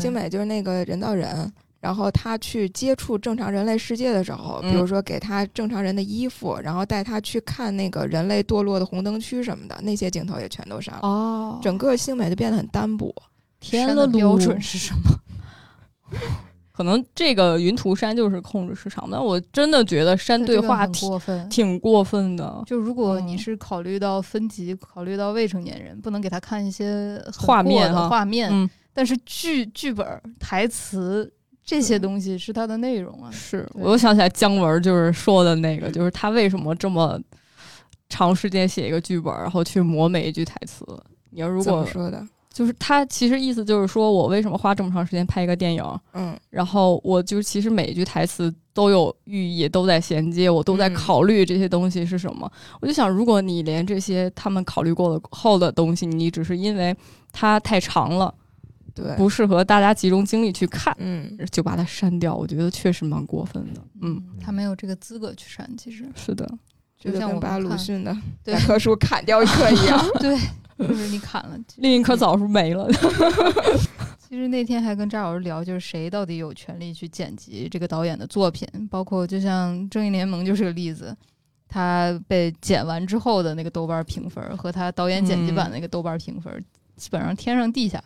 [0.00, 1.52] 星美就是那个人造人。
[1.80, 11.00] 然后他去接触正常人类世界的时候，比如说给他正常人的衣服，然后带他去看那个人类堕落的红灯区什么的，那些镜头也全都删了。
[11.02, 13.14] 哦，整个星美就变得很单薄。
[13.60, 16.18] 天的标准是什么？
[16.72, 22.62] 可能这个云图山就是控制市场，但我真的觉得删对话挺过分，挺过分的。
[22.66, 30.06] 就如果你是考虑到分级，考虑到未成年人，不能给他看一些画面的画面，但是剧剧本
[30.40, 31.32] 台词。
[31.68, 33.30] 这些东西是它的内容啊！
[33.30, 37.20] 是我又想起来姜文就是说的那个，就是他为什么这么
[38.08, 40.82] 长时间写一个剧本，然后去磨每一句台词。
[41.28, 52.50] 你要如果说的，就是他其实意思就是说我为什么花这么长时间拍一个电影，嗯，然后我就其实每一句台词都有寓意，都在衔接，我都在考虑这些东西是什么。
[52.80, 56.96] 我就想，如果你连这些他们考虑过了后的东西，你只是因为
[57.30, 58.34] 它太长了。
[59.02, 62.34] 对，不适合大家集中精力去看，嗯，就把它删掉。
[62.34, 66.04] 我觉得确实蛮过分的，嗯，他没有这个资格去删，其实。
[66.14, 66.48] 是的，
[66.98, 70.38] 就像我把鲁迅的百棵树砍掉一棵一样， 对，
[70.78, 72.88] 就是你砍了，另一棵枣树没了。
[74.28, 81.16] 其实那天还跟张老师聊，就是谁到底有权利去剪辑这个导演的作品，包括就像《正义联盟》就是个例子，
[81.66, 86.52] 他被剪完之后的那个豆瓣评分和他导演剪辑版那个豆瓣评分，
[86.96, 88.02] 基本上天上地下。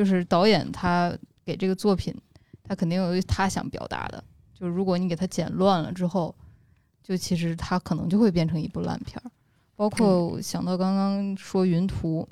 [0.00, 2.14] 就是导演他给这个作品，
[2.64, 4.24] 他肯定有他想表达的。
[4.58, 6.34] 就如果你给他剪乱了之后，
[7.02, 9.30] 就其实他可能就会变成一部烂片儿。
[9.76, 12.26] 包括想到刚刚说云图，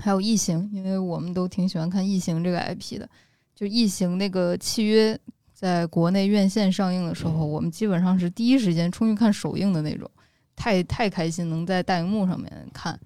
[0.00, 3.08] 还有异形，因为我们都挺喜欢看异形这个 IP 的。
[3.54, 5.16] 就异形那个契约
[5.52, 10.10] 在国内院线上映的时候，我们基本上是第一时间冲去看首映的那种，
[10.56, 12.98] 太太开心，能在大荧幕上面看。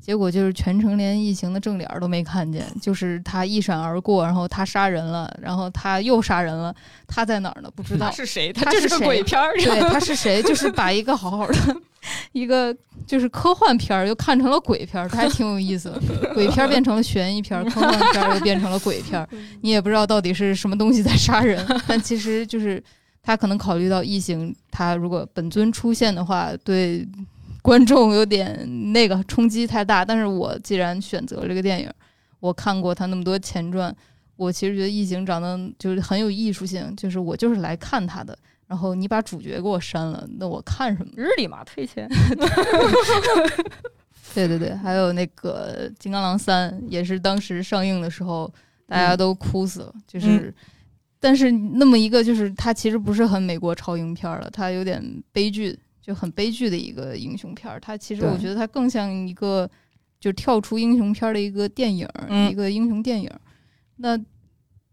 [0.00, 6.74] 结果就是全程连异形的正脸都没看见，就是他一闪而过，然后他杀人了，然后他又杀人了，
[7.06, 7.70] 他在哪儿呢？
[7.74, 8.52] 不知道他是谁？
[8.52, 10.42] 他这是个鬼片儿，对，他是谁？
[10.42, 11.76] 就是把一个好好的
[12.32, 12.74] 一个
[13.06, 16.32] 就是科幻片儿又看成了鬼片儿，他还挺有意思的。
[16.32, 19.28] 鬼片儿变成了悬疑片儿，科幻片儿又变成了鬼片儿，
[19.60, 22.82] 你也不知道到底是什么东西在杀人，但其实就是
[23.22, 27.06] 他可能考虑到异形，他如果本尊出现的话，对。
[27.62, 31.90] 观众有点那个冲击太大，但是我既然选择了这个电影，
[32.40, 33.94] 我看过他那么多前传，
[34.36, 38.36] 我其实觉得异形长得就是很有艺术性，就是我就是来看他的。
[38.66, 41.12] 然后你把主角给我删了，那我看什么？
[41.16, 42.08] 日立马退钱。
[44.32, 48.48] 对对对，还有那个《金刚狼三》也是当时上映的时候，
[48.86, 49.92] 大家都哭死了。
[50.06, 50.54] 就是，
[51.18, 55.76] 但是那么一个就是它其实不是很美国超英片了，它有点悲剧。
[56.00, 59.68] 就很悲剧的一个英雄片儿，它其实我觉得它更像一个，
[60.18, 62.08] 就跳出英雄片儿的一个电影，
[62.50, 63.30] 一个英雄电影。
[63.96, 64.18] 那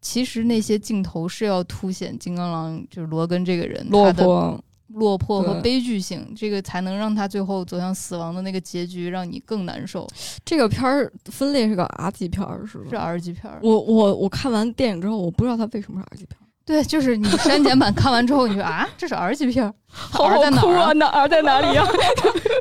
[0.02, 10.08] 其实那些镜头是要凸显金刚狼就是罗根这个人落魄、落魄和悲剧性，这个才能让他最后走向死亡的那个结局让你更难受。
[10.46, 12.90] 这个片儿分类是个 R 级片儿，是吧？
[12.90, 13.60] 是 R 级片儿。
[13.64, 16.47] 我我我看完电影之后，我不知道它为什么是 R 级片儿。
[16.68, 19.66] 对，就是你删减版看完之后，你说啊，这是 R 级片
[20.12, 20.94] ，R 在哪儿？
[20.96, 21.84] 哪儿在哪里 呀？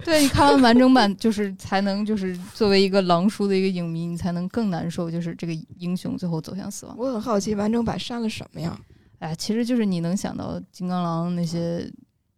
[0.05, 6.95] 对你看完完整版，就是才能就是作为一个狼叔的一个影迷，你才能更难受，就是这个英雄最后走向死亡。
[6.97, 8.79] 我很好奇，完整版删了什么呀？
[9.19, 11.85] 哎，其实就是你能想到金刚狼那些，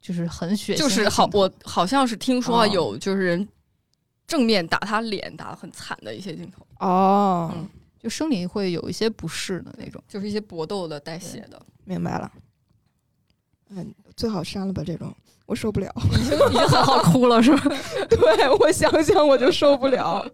[0.00, 0.78] 就是很血腥。
[0.78, 3.46] 就是好，我好像是听说有就是人
[4.26, 6.66] 正面打他脸打的很惨的一些镜头。
[6.80, 7.52] 哦。
[8.08, 12.32] 就生理会有一些不适的那种，就是一些搏斗的带血的，明白了。
[13.68, 17.62] 嗯，最好删了吧，这种我受不了，已经已经很好哭了，是吧？
[18.08, 20.26] 对我想想我就受不了。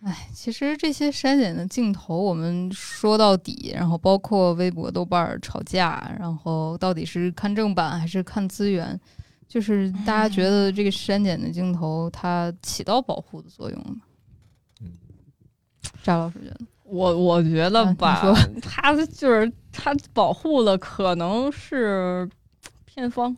[0.00, 8.98] 哎，其实这些删减的镜头，我们说到底，然后包括微博、豆瓣吵架，然后到底是看正版还是看资源，
[9.46, 13.96] 就是大家觉得这个删减的镜头它起到保护的作用吗？
[14.80, 14.90] 嗯
[16.02, 22.28] 张老师觉得，我我觉得吧，他就是他保护了，可能是
[22.84, 23.36] 片方，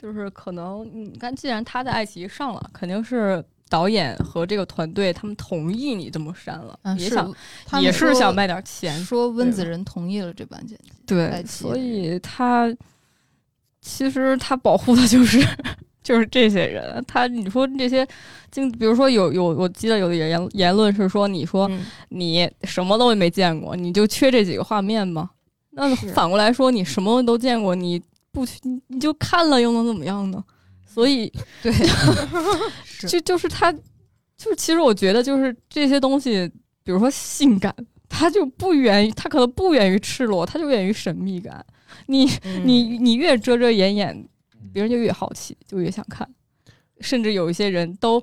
[0.00, 7.34] 就是可能你看，既然他在爱奇艺上了，肯定是导演和这个团队他们同意你这么删了，也想
[7.80, 8.98] 也是想卖点钱。
[9.00, 12.68] 说温子仁同意了这版剪辑，对，所以他
[13.80, 15.38] 其实他保护的就是。
[16.02, 18.06] 就是这些人，他你说这些，
[18.50, 21.70] 经比如说有有，我记得有的言言论是说，你说
[22.08, 25.30] 你什么都没见过，你就缺这几个画面吗？
[25.70, 30.42] 那反过来说，你什么都见过，你不你你就看了又能怎么样呢？
[30.84, 31.32] 所以
[31.62, 31.72] 对，
[33.08, 36.50] 就就是他，就是其实我觉得就是这些东西，
[36.82, 37.74] 比如说性感，
[38.08, 41.64] 它就不源于，它可能不源于赤裸，它就源于神秘感。
[42.06, 42.28] 你
[42.64, 44.28] 你你越遮遮掩掩。
[44.72, 46.28] 别人就越好奇，就越想看，
[47.00, 48.22] 甚至有一些人都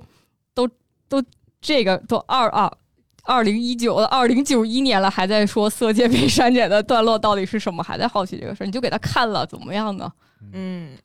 [0.54, 0.68] 都
[1.08, 1.22] 都
[1.60, 2.70] 这个都二二
[3.24, 10.10] 二零一九的二零九一年了，还在说色戒被删减的段落到底是什么，还在好奇这个事儿，你就给他看了，怎么样呢？
[10.52, 10.96] 嗯，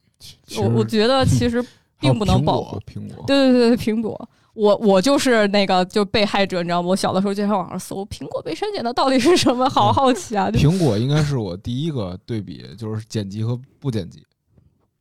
[0.58, 1.64] 我我觉得其实
[2.00, 4.30] 并不能保护苹果，对对对对，苹果。
[4.54, 6.88] 我我就是那个就被害者，你知道吗？
[6.88, 10.50] 我小的时候经常网上搜苹果被删减的到底是什么，好好奇啊！
[10.50, 14.26] 苹果应该是我第一个对比，就是剪辑和不剪辑。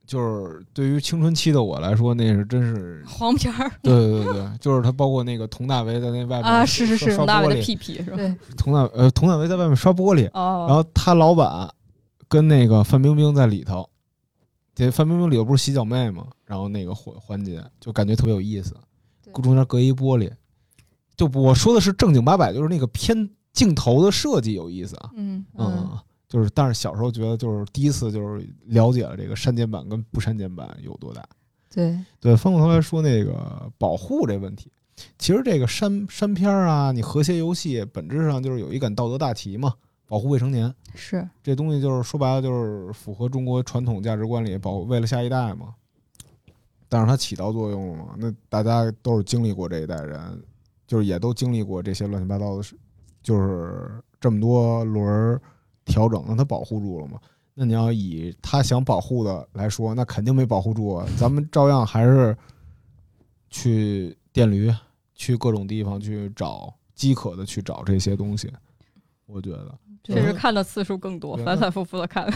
[0.07, 3.71] 就是对于青春期的我来说，那是真是黄片儿。
[3.83, 8.17] 对对对对，就是他包括那个佟大为在那外面啊，是是是，佟大为的屁屁是吧？
[8.17, 11.69] 对，佟大呃佟大为在外面刷玻璃，哦，然后他老板
[12.29, 13.89] 跟那个范冰冰在里头，
[14.75, 16.27] 这范冰冰里头不是洗脚妹吗？
[16.45, 18.75] 然后那个环环节就感觉特别有意思，
[19.43, 20.31] 中间隔一玻璃，
[21.17, 25.99] 就我说的是正经八百，就是那个偏镜头的设计有意思啊，嗯嗯。
[26.35, 31.25] 就是，但是小时候觉得，就是第一次就是了解了这个删减版跟不删减版有多大。
[31.73, 34.69] 对对，翻过头来说那个保护这问题，
[35.17, 39.75] 其实这个删删片儿啊，你和谐游戏本质上就是有一杆道德大旗嘛，
[40.09, 40.75] 保护未成年。
[40.93, 45.73] 是这东西就是说白了就是符合中国传统价值观里保为了下一代嘛。
[46.89, 48.17] 但是它起到作用了嘛？
[48.19, 50.43] 那大家都是经历过这一代人，
[50.85, 52.77] 就是也都经历过这些乱七八糟的事，
[53.23, 55.41] 就是这么多轮儿。
[55.85, 57.21] 调整，让它保护住了吗？
[57.57, 61.07] 那你要以他想保护的来说，那肯定没保护住啊。
[61.17, 62.37] 咱们照样还是
[63.49, 64.73] 去电驴，
[65.15, 68.53] 去各种地方去找饥渴的去找这些东西。
[69.27, 72.29] 我觉得确实看的次数更多，反反复复的看，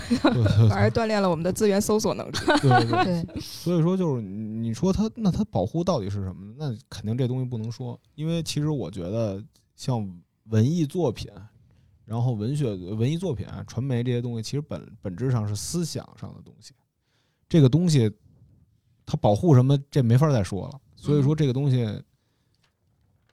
[0.71, 2.33] 反而锻炼了我们的资源搜索能力。
[2.63, 6.55] 对对对，所以说就是你说他那他保护到底是什么？
[6.57, 9.43] 那肯定这东西不能说，因为其实我觉得
[9.75, 10.09] 像
[10.45, 11.29] 文艺作品。
[12.09, 16.73] 然后文学、文艺作品啊、传媒这些东西，其实本本质上是思想上的东西。
[17.47, 18.11] 这个东西，
[19.05, 20.81] 它保护什么，这没法再说了。
[20.97, 22.03] 所以说，这个东西，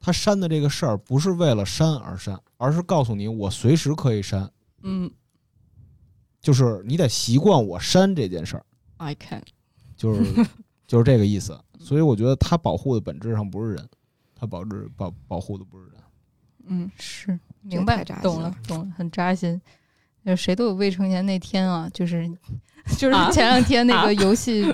[0.01, 4.51] 它删的这个事儿，不是为了删而删，而是告诉你，我随时可以删。
[4.81, 5.09] 嗯，
[6.41, 8.65] 就是你得习惯我删这件事儿。
[8.97, 9.41] I can，
[9.95, 10.45] 就是
[10.85, 11.57] 就是这个意思。
[11.79, 13.89] 所以我觉得，它保护的本质上不是人，
[14.35, 15.93] 它保质保保护的不是人。
[16.65, 17.39] 嗯，是。
[17.65, 19.61] 明白，懂了，懂了，很扎心。
[20.25, 22.27] 就谁都有未成年那天啊，就是
[22.97, 24.65] 就是前两天那个游戏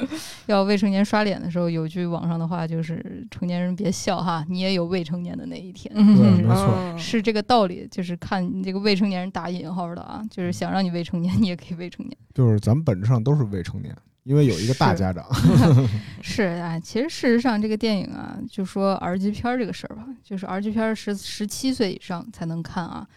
[0.45, 5.91] 要未成年刷脸的时候，有句网上的话就是“成年人别笑哈，你也有未成年的那一天”。
[5.95, 7.85] 嗯，没错，是这个道理。
[7.91, 12.17] 就是看你这个未成年人打引号的啊，就是想让你未成年，你也可以未成年。
[12.33, 15.25] 就是咱们本质上都是未成年，因为有一个大家长。
[16.21, 23.07] 是啊，其实事实上这个电影啊，就说 R 级片这个事儿吧，就是 R 级片十十七岁以上才能看啊。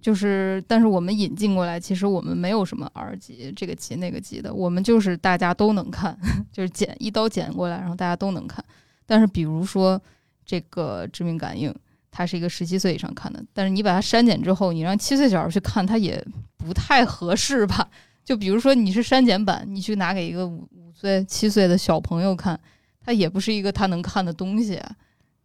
[0.00, 6.16] 就是，但是我们引进过来，其实我们没有什么 R 级这个级那个级的，我们就是大家都能看，
[6.52, 8.64] 就是剪一刀剪过来，然后大家都能看。
[9.06, 10.00] 但是比如说
[10.46, 11.74] 这个致命感应，
[12.12, 16.24] 它是一个十七岁以上看的，但是你把它删减之后，你让七岁小孩去看，它也
[16.56, 17.88] 不太合适吧？
[18.28, 22.60] 就比如说你是删减版，你去拿给一个五五岁、七岁的小朋友看，
[23.00, 24.78] 他也不是一个他能看的东西。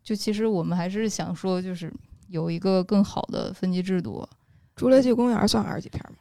[0.04, 1.90] 就其实我们还是想说，就是
[2.28, 4.28] 有一个更好的分级制度。
[4.76, 6.18] 侏罗纪公园算 R 级片吗？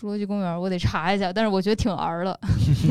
[0.00, 2.38] 侏罗纪公园我得查一下，但是我觉得挺儿的，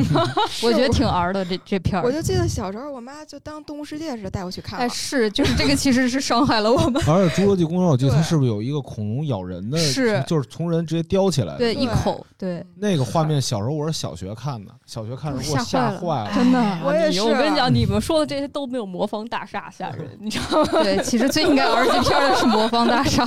[0.62, 2.04] 我觉得挺儿的这这片儿。
[2.04, 4.78] 我就记得小时候我妈就当动物世界似的带我去看。
[4.78, 7.02] 哎，是，就是这个其实是伤害了我们。
[7.08, 9.78] 而且侏罗纪公园，我记得它是不是有一个恐龙咬人的？
[9.78, 11.56] 是，就是从人直接叼起来。
[11.56, 12.26] 对，一口。
[12.38, 12.62] 对。
[12.76, 16.60] 那个画面，小时候我是小学看的，小学看的给我吓坏了，真的。
[16.84, 17.22] 我也是。
[17.22, 20.84] 我跟你讲，你们说的这些都没有魔方大厦吓人，你知道吗？
[20.84, 23.26] 对，其实最应该儿级片的是魔方 大厦。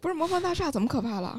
[0.00, 1.38] 不是魔方大厦怎么可怕了？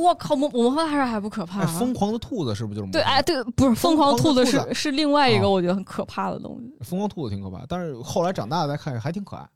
[0.00, 1.66] 我靠，魔魔方大厦还不可怕？
[1.66, 2.92] 疯狂的兔子是不是就是？
[2.92, 6.72] 对，哎，对，不是疯狂兔子是是另外一个我觉得很可怕的东西。
[6.84, 9.46] 疯狂兔子挺可怕，但是后来长大再看还挺可爱。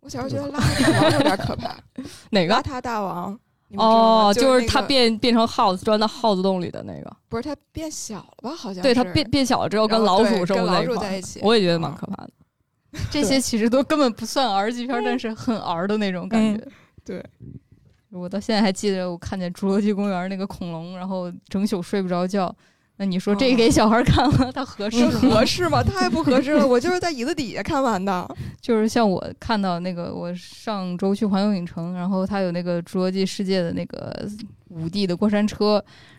[0.00, 1.76] 我小时候觉得邋遢大王有点可怕。
[2.30, 2.54] 哪个？
[2.54, 3.38] 邋遢大王？
[3.76, 7.16] 哦，就是他变变成耗子钻到耗子洞里的那个。
[7.28, 8.56] 不是他变小了吧？
[8.56, 11.38] 好像对他变变小了之后跟老鼠生活在一起。
[11.42, 12.30] 我也觉得蛮可怕的。
[13.10, 16.66] 这些其实都根本不算 R 级片，但是很 R 的那种感觉。
[17.04, 17.22] 对。
[18.10, 22.54] 我到现在还记得，我看见侏罗纪公园那个恐龙，然后整宿睡不着觉。
[23.00, 25.20] 那你说这给小孩看了， 他合适吗？
[25.30, 25.80] 合适吗？
[25.84, 26.66] 太不合适了！
[26.66, 28.28] 我就是在椅子底下看完的。
[28.60, 34.28] 就是像我看到那个，我上周去环球影城，然后他有那个侏罗纪世界的那个
[34.70, 35.74] 五 D 的过山车，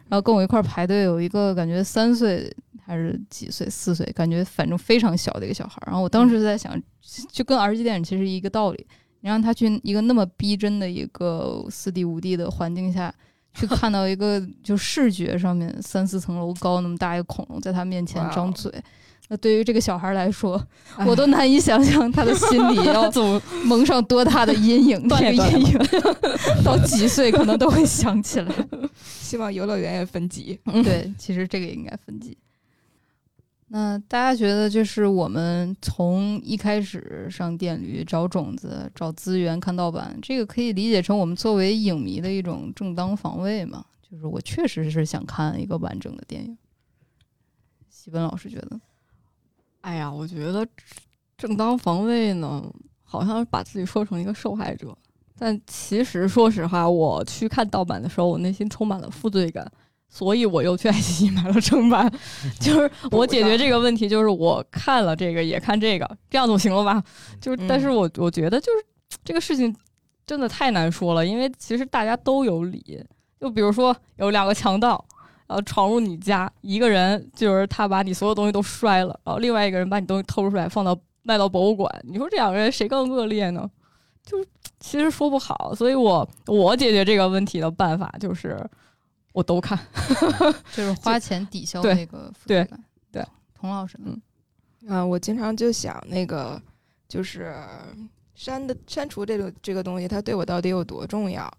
[0.08, 2.50] 然后跟我一块排队有一个感觉三岁
[2.86, 5.82] 还是几岁四岁，感觉反正非常小的一个小孩。
[5.86, 6.82] 然后我当时在想，
[7.30, 8.88] 就跟儿级电影其实一个道理。
[9.22, 13.14] 你让他去一个那么逼真的一个四 D 五 D 的环境下
[13.54, 18.72] 去看到一个就视觉上面三四层楼高那么大一个恐龙在他面前张嘴，
[19.28, 20.62] 那对于这个小孩来说，
[21.06, 23.12] 我都难以想象他的心里要
[23.66, 25.02] 蒙上多大的阴影。
[25.10, 25.80] 这个阴影
[26.64, 28.56] 到几岁可能都会想起来。
[29.04, 30.60] 希望游乐园也分级。
[30.84, 32.38] 对，其实这个也应该分级。
[33.72, 43.86] 那大家觉得，就是我们从一开始上电驴找种子、找资源、看盗版，这个可以理解成我们作为影迷的一种正当防卫吗？
[44.02, 46.58] 就是我确实是想看一个完整的电影。
[47.90, 48.80] 西本老师觉得，
[49.82, 50.68] 哎呀，我觉得
[51.38, 54.98] 正当防卫呢，好像把自己说成一个受害者。
[55.38, 59.72] 但其实说实话，我去看盗版的时候，我内心充满了负罪感。
[60.10, 62.12] 所以我又去爱奇艺买了正版，
[62.60, 67.02] 就是我解决这个问题，就是我看了这个也看这个，这样总行了吧？
[67.40, 69.74] 就是，但是我我觉得就是这个事情
[70.26, 73.02] 真的太难说了，因为其实大家都有理。
[73.40, 75.06] 就比如说有两个强盗，
[75.48, 83.70] 然后闯入你家，一个人就是他把你所有东西都摔了，然后另外一个人把你东西偷出来放到卖到博物馆，你说这两个人谁更恶劣呢？
[84.26, 84.46] 就是
[84.80, 88.60] 其实说不好，所以我我解决这个问题的办法就是。
[89.32, 89.78] 我都看，
[90.76, 92.84] 就是花钱抵消那个负罪感。
[93.12, 94.22] 对，童老师，嗯，
[94.88, 96.62] 啊，我经常就想那个，
[97.08, 97.56] 就是
[98.34, 101.52] 删的删除这个这个东西，它对我到底有多重要？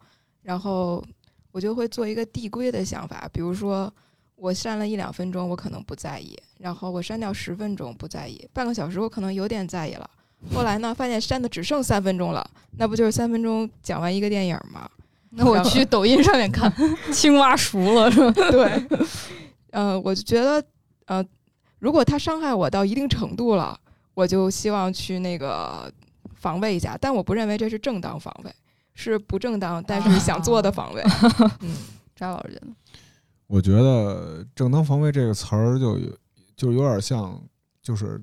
[0.42, 1.04] 然后
[1.52, 3.92] 我就会做一个递归的想法，比如说
[4.36, 10.10] 我删了一两分钟，我可能不在意；然后我删掉十分钟不在意，半个小时我可能有点在意了。
[10.54, 14.90] 后来呢，发现删的只剩三分钟了，那不就是三分钟讲完一个电影吗？
[15.30, 16.72] 那我去抖音上面看，
[17.12, 18.50] 青蛙熟了是吧？
[18.50, 18.86] 对，
[19.70, 20.62] 呃，我就觉得，
[21.06, 21.24] 呃，
[21.78, 23.78] 如果他伤害我到一定程度了，
[24.14, 25.92] 我就希望去那个
[26.34, 26.98] 防卫一下。
[27.00, 28.52] 但我不认为这是正当防卫，
[28.94, 31.02] 是不正当但是想做的防卫。
[31.62, 31.76] 嗯，
[32.16, 32.66] 张老师觉得？
[33.46, 35.98] 我觉得“正当防卫”这个词儿就
[36.54, 37.40] 就有点像，
[37.82, 38.22] 就是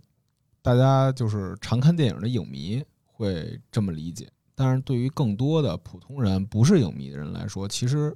[0.62, 4.26] 大家就是常看电影的影迷会这么理解。
[4.60, 8.12] 但是对于更多的普通人，不是影迷的人来说，其实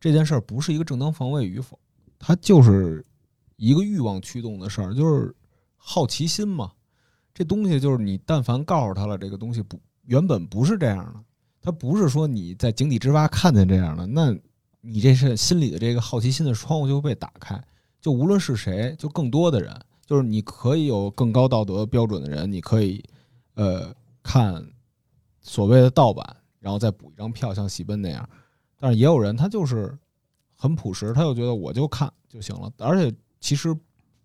[0.00, 1.78] 这件事儿不是一个正当防卫与否，
[2.18, 3.06] 它就是
[3.54, 5.32] 一个欲望驱动的事儿，就是
[5.76, 6.72] 好奇心嘛。
[7.32, 11.14] 这东西就是你但凡告诉他了，这个东西不原本不是这样的，
[11.62, 14.36] 他不是说你在井底之蛙看见这样的，那
[14.80, 17.62] 你这是心里的这个好奇心的窗户就会被打开。
[18.00, 19.72] 就无论是谁，就更多的人，
[20.04, 23.00] 就是你可以有更高道德标准的人，你可以
[23.54, 24.68] 呃看。
[25.48, 28.28] 所谓的盗版，然后再补一张票，像喜奔那样，
[28.80, 29.96] 但是也有人他就是
[30.56, 32.68] 很朴实，他就觉得我就看就行了。
[32.78, 33.74] 而且其实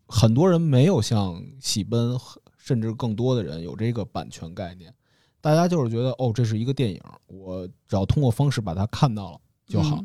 [0.08, 2.18] 很多人没有像喜奔，
[2.58, 4.92] 甚至更多的人有这个版权概念，
[5.40, 10.02] 大家就是觉得哦，这是一个电影，我只要通过方式把它看到了就好。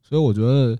[0.00, 0.78] 所以我觉得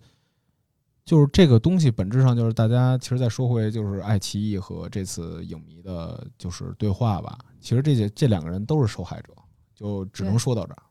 [1.05, 9.33] 就是这个东西本质上就是大家其实再说回就是爱奇艺和这次影迷的就是对话吧，其实这些这两个人都是受害者。
[9.79, 10.83] 就只能说到这儿，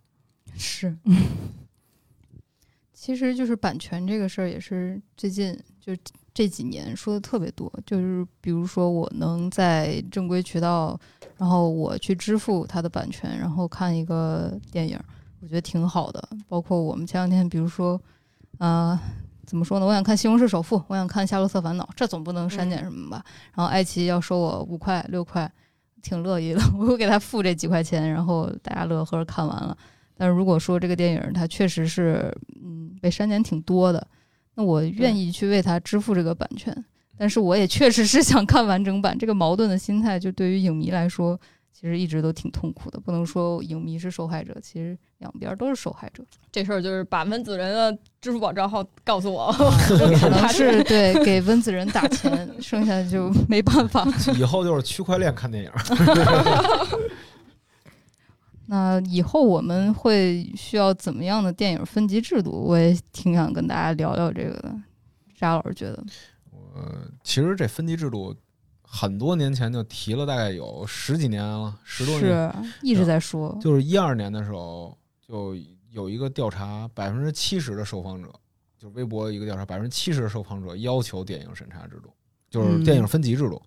[0.55, 0.97] 是，
[2.93, 5.93] 其实就是版权这个事儿，也是最近就
[6.33, 7.69] 这几年说的特别多。
[7.85, 10.97] 就是比如说，我能在正规渠道，
[11.35, 14.97] 然后我去支付它的版权，然后看一个电影，
[15.41, 16.25] 我觉得挺好的。
[16.47, 18.01] 包括我们前两天，比如说，
[18.57, 18.97] 啊，
[19.45, 19.85] 怎么说呢？
[19.85, 23.21] 我想看《西红柿首富》，我想看《夏洛特烦恼》，这总不能删减什么吧？
[23.53, 25.51] 然后爱奇艺要收我五块六块。
[26.01, 29.77] 挺乐意的， 我会给他付这几块钱，然后大家乐呵看完了。
[30.15, 34.07] 但是如果说这个电影它确实是嗯被删减挺多的，
[34.55, 36.75] 那我愿意去为他支付这个版权。
[37.17, 41.39] 但是我也确实是 想看完整版，这个矛盾的心态就对于影迷来说。
[41.79, 46.25] 其实一直都挺痛苦的，不能说影迷是受害者，其实两边都是受害者。
[46.51, 47.95] 这事儿就是把温子人的
[48.27, 49.49] 支付宝账号告诉我，
[50.19, 54.05] 可能是对给温子仁打钱，剩下就没办法。
[54.37, 55.71] 以后就是区块链看电影。
[58.67, 62.51] 那以后我们会需要怎么样的电影分级制度？
[62.51, 64.75] 我也挺想跟大家聊聊这个的。
[65.39, 66.03] 沙老师觉得，
[66.51, 66.83] 我
[67.23, 68.35] 其实这分级制度。
[68.89, 73.57] 很多年前就提了，大概有十几年了，十多年，是一直在说。
[73.61, 75.55] 就是一二年的时候，就
[75.89, 78.29] 有一个调查，百分之七十的受访者，
[78.77, 82.11] 就是微博一个调查，百分之七十的受访者要求电影审查制度，
[82.49, 83.61] 就是电影分级制度。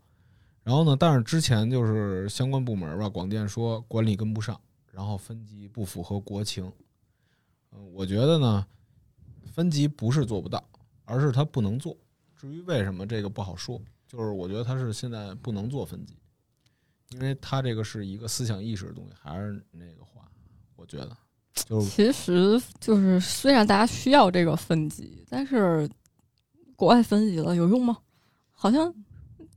[0.63, 4.61] 然后呢，但是之前就是相关部门吧，广电说管理跟不上，
[4.93, 6.71] 然后分级不符合国情。
[7.73, 8.67] 嗯，我觉得呢，
[9.53, 10.63] 分级不是做不到，
[11.05, 11.97] 而是它不能做。
[12.37, 13.81] 至于为什么，这个不好说。
[14.07, 16.17] 就是我觉得他是现在不能做分级，
[17.11, 20.29] 因为他这个是一个思想意识的东西，还是那个话，
[20.75, 21.17] 我觉得
[21.55, 25.89] 就其实就是虽然大家需要这个分级，但是
[26.77, 27.99] 国外分级了有用吗？
[28.53, 28.93] 好像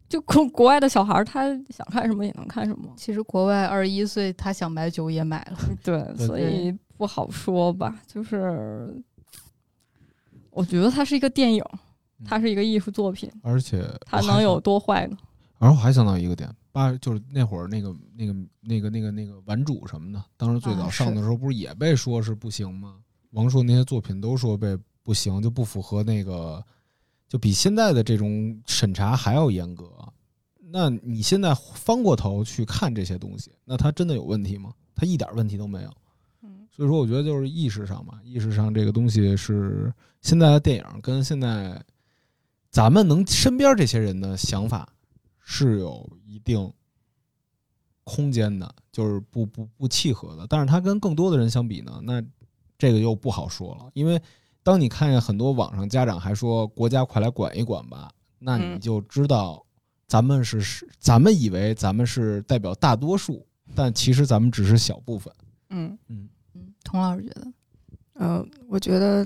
[0.09, 2.89] 就国国外的小孩儿，他想看什么也能看什么。
[2.95, 5.57] 其实国外二十一岁，他想买酒也买了。
[5.83, 7.99] 对，所以不好说吧。
[8.07, 9.01] 就是
[10.51, 11.63] 我觉得它是一个电影，
[12.23, 15.17] 它是一个艺术作品，而且它能有多坏呢？
[15.57, 22.95] 然后我还想到一个点，八就是那会儿那个那个那个那个那个顽主什么的，当时最早啊上的时候不是也被说是不行吗？
[23.29, 26.63] 王朔那些作品都说被不行，就不符合那个，
[27.29, 29.89] 就比现在的这种审查还要严格。
[30.59, 34.73] 那你现在翻过头去看这些东西，那它真的有问题吗？
[34.95, 35.89] 它一点问题都没有。
[36.41, 41.79] 嗯所以说，我觉得就是意识上嘛，意识上这个东西是现在的电影跟现在
[42.71, 44.91] 咱们能身边这些人的想法
[45.55, 46.73] 是有一定
[48.03, 50.47] 空间的，就是不不不契合的。
[50.47, 52.19] 但是它跟更多的人相比呢，那
[52.75, 54.19] 这个又不好说了，因为
[54.63, 58.79] 当你看见很多网上家长还说国家快来管一管吧，那你嗯。
[58.79, 59.63] 就知道
[60.07, 63.45] 咱们是是咱们以为咱们是代表大多数，
[63.75, 65.31] 但其实咱们只是小部分。
[65.69, 65.95] 嗯。
[66.07, 66.27] 嗯。
[66.55, 67.53] 嗯，童老师觉得，
[68.13, 69.23] 呃，我觉得，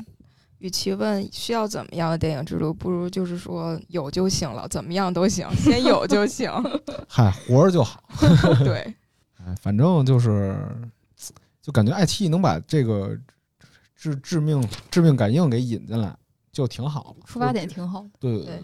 [0.60, 6.52] 与其问需要怎么样的电影制度，不如就是说有就行了，怎么样都行，先有就行。
[7.08, 8.04] 嗨，活着就好。
[8.66, 8.94] 对，
[9.46, 10.58] 哎，反正就是，
[11.62, 13.16] 就感觉爱奇艺能把这个
[13.96, 16.16] 致致命致命感应给引进来，
[16.52, 17.26] 就挺好了。
[17.26, 18.10] 出发点挺好的。
[18.20, 18.64] 对对对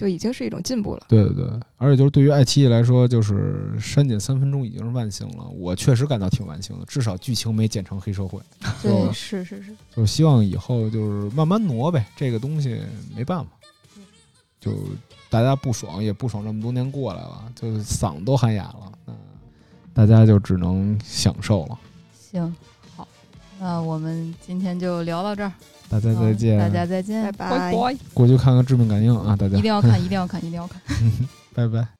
[0.00, 1.02] 就已经是一种进步了。
[1.08, 1.46] 对对对，
[1.76, 5.46] 而且就是对于爱奇艺来说，就是删减三分钟已经是万幸了。
[5.58, 8.40] 我确实感到挺万幸的，至少剧情没剪成黑社会。
[8.80, 12.80] 对，哦是是是，就希望以后就是慢慢挪呗，这个东西
[13.14, 13.50] 没办法，
[14.58, 14.72] 就
[15.28, 19.12] 大家不爽也不爽这么多年过来了，就是嗓都喊哑了，那
[19.92, 21.78] 大家就只能享受了。
[22.18, 22.56] 行，
[22.96, 23.06] 好，
[23.58, 25.52] 那我们今天就聊到这儿，
[25.90, 27.72] 大家再见，大家再见拜，拜拜。
[27.72, 27.96] 拜。
[28.14, 30.80] 过去看看《致命感应》啊，大家一定要看，一定要看，一定要看。
[31.52, 31.99] 拜拜。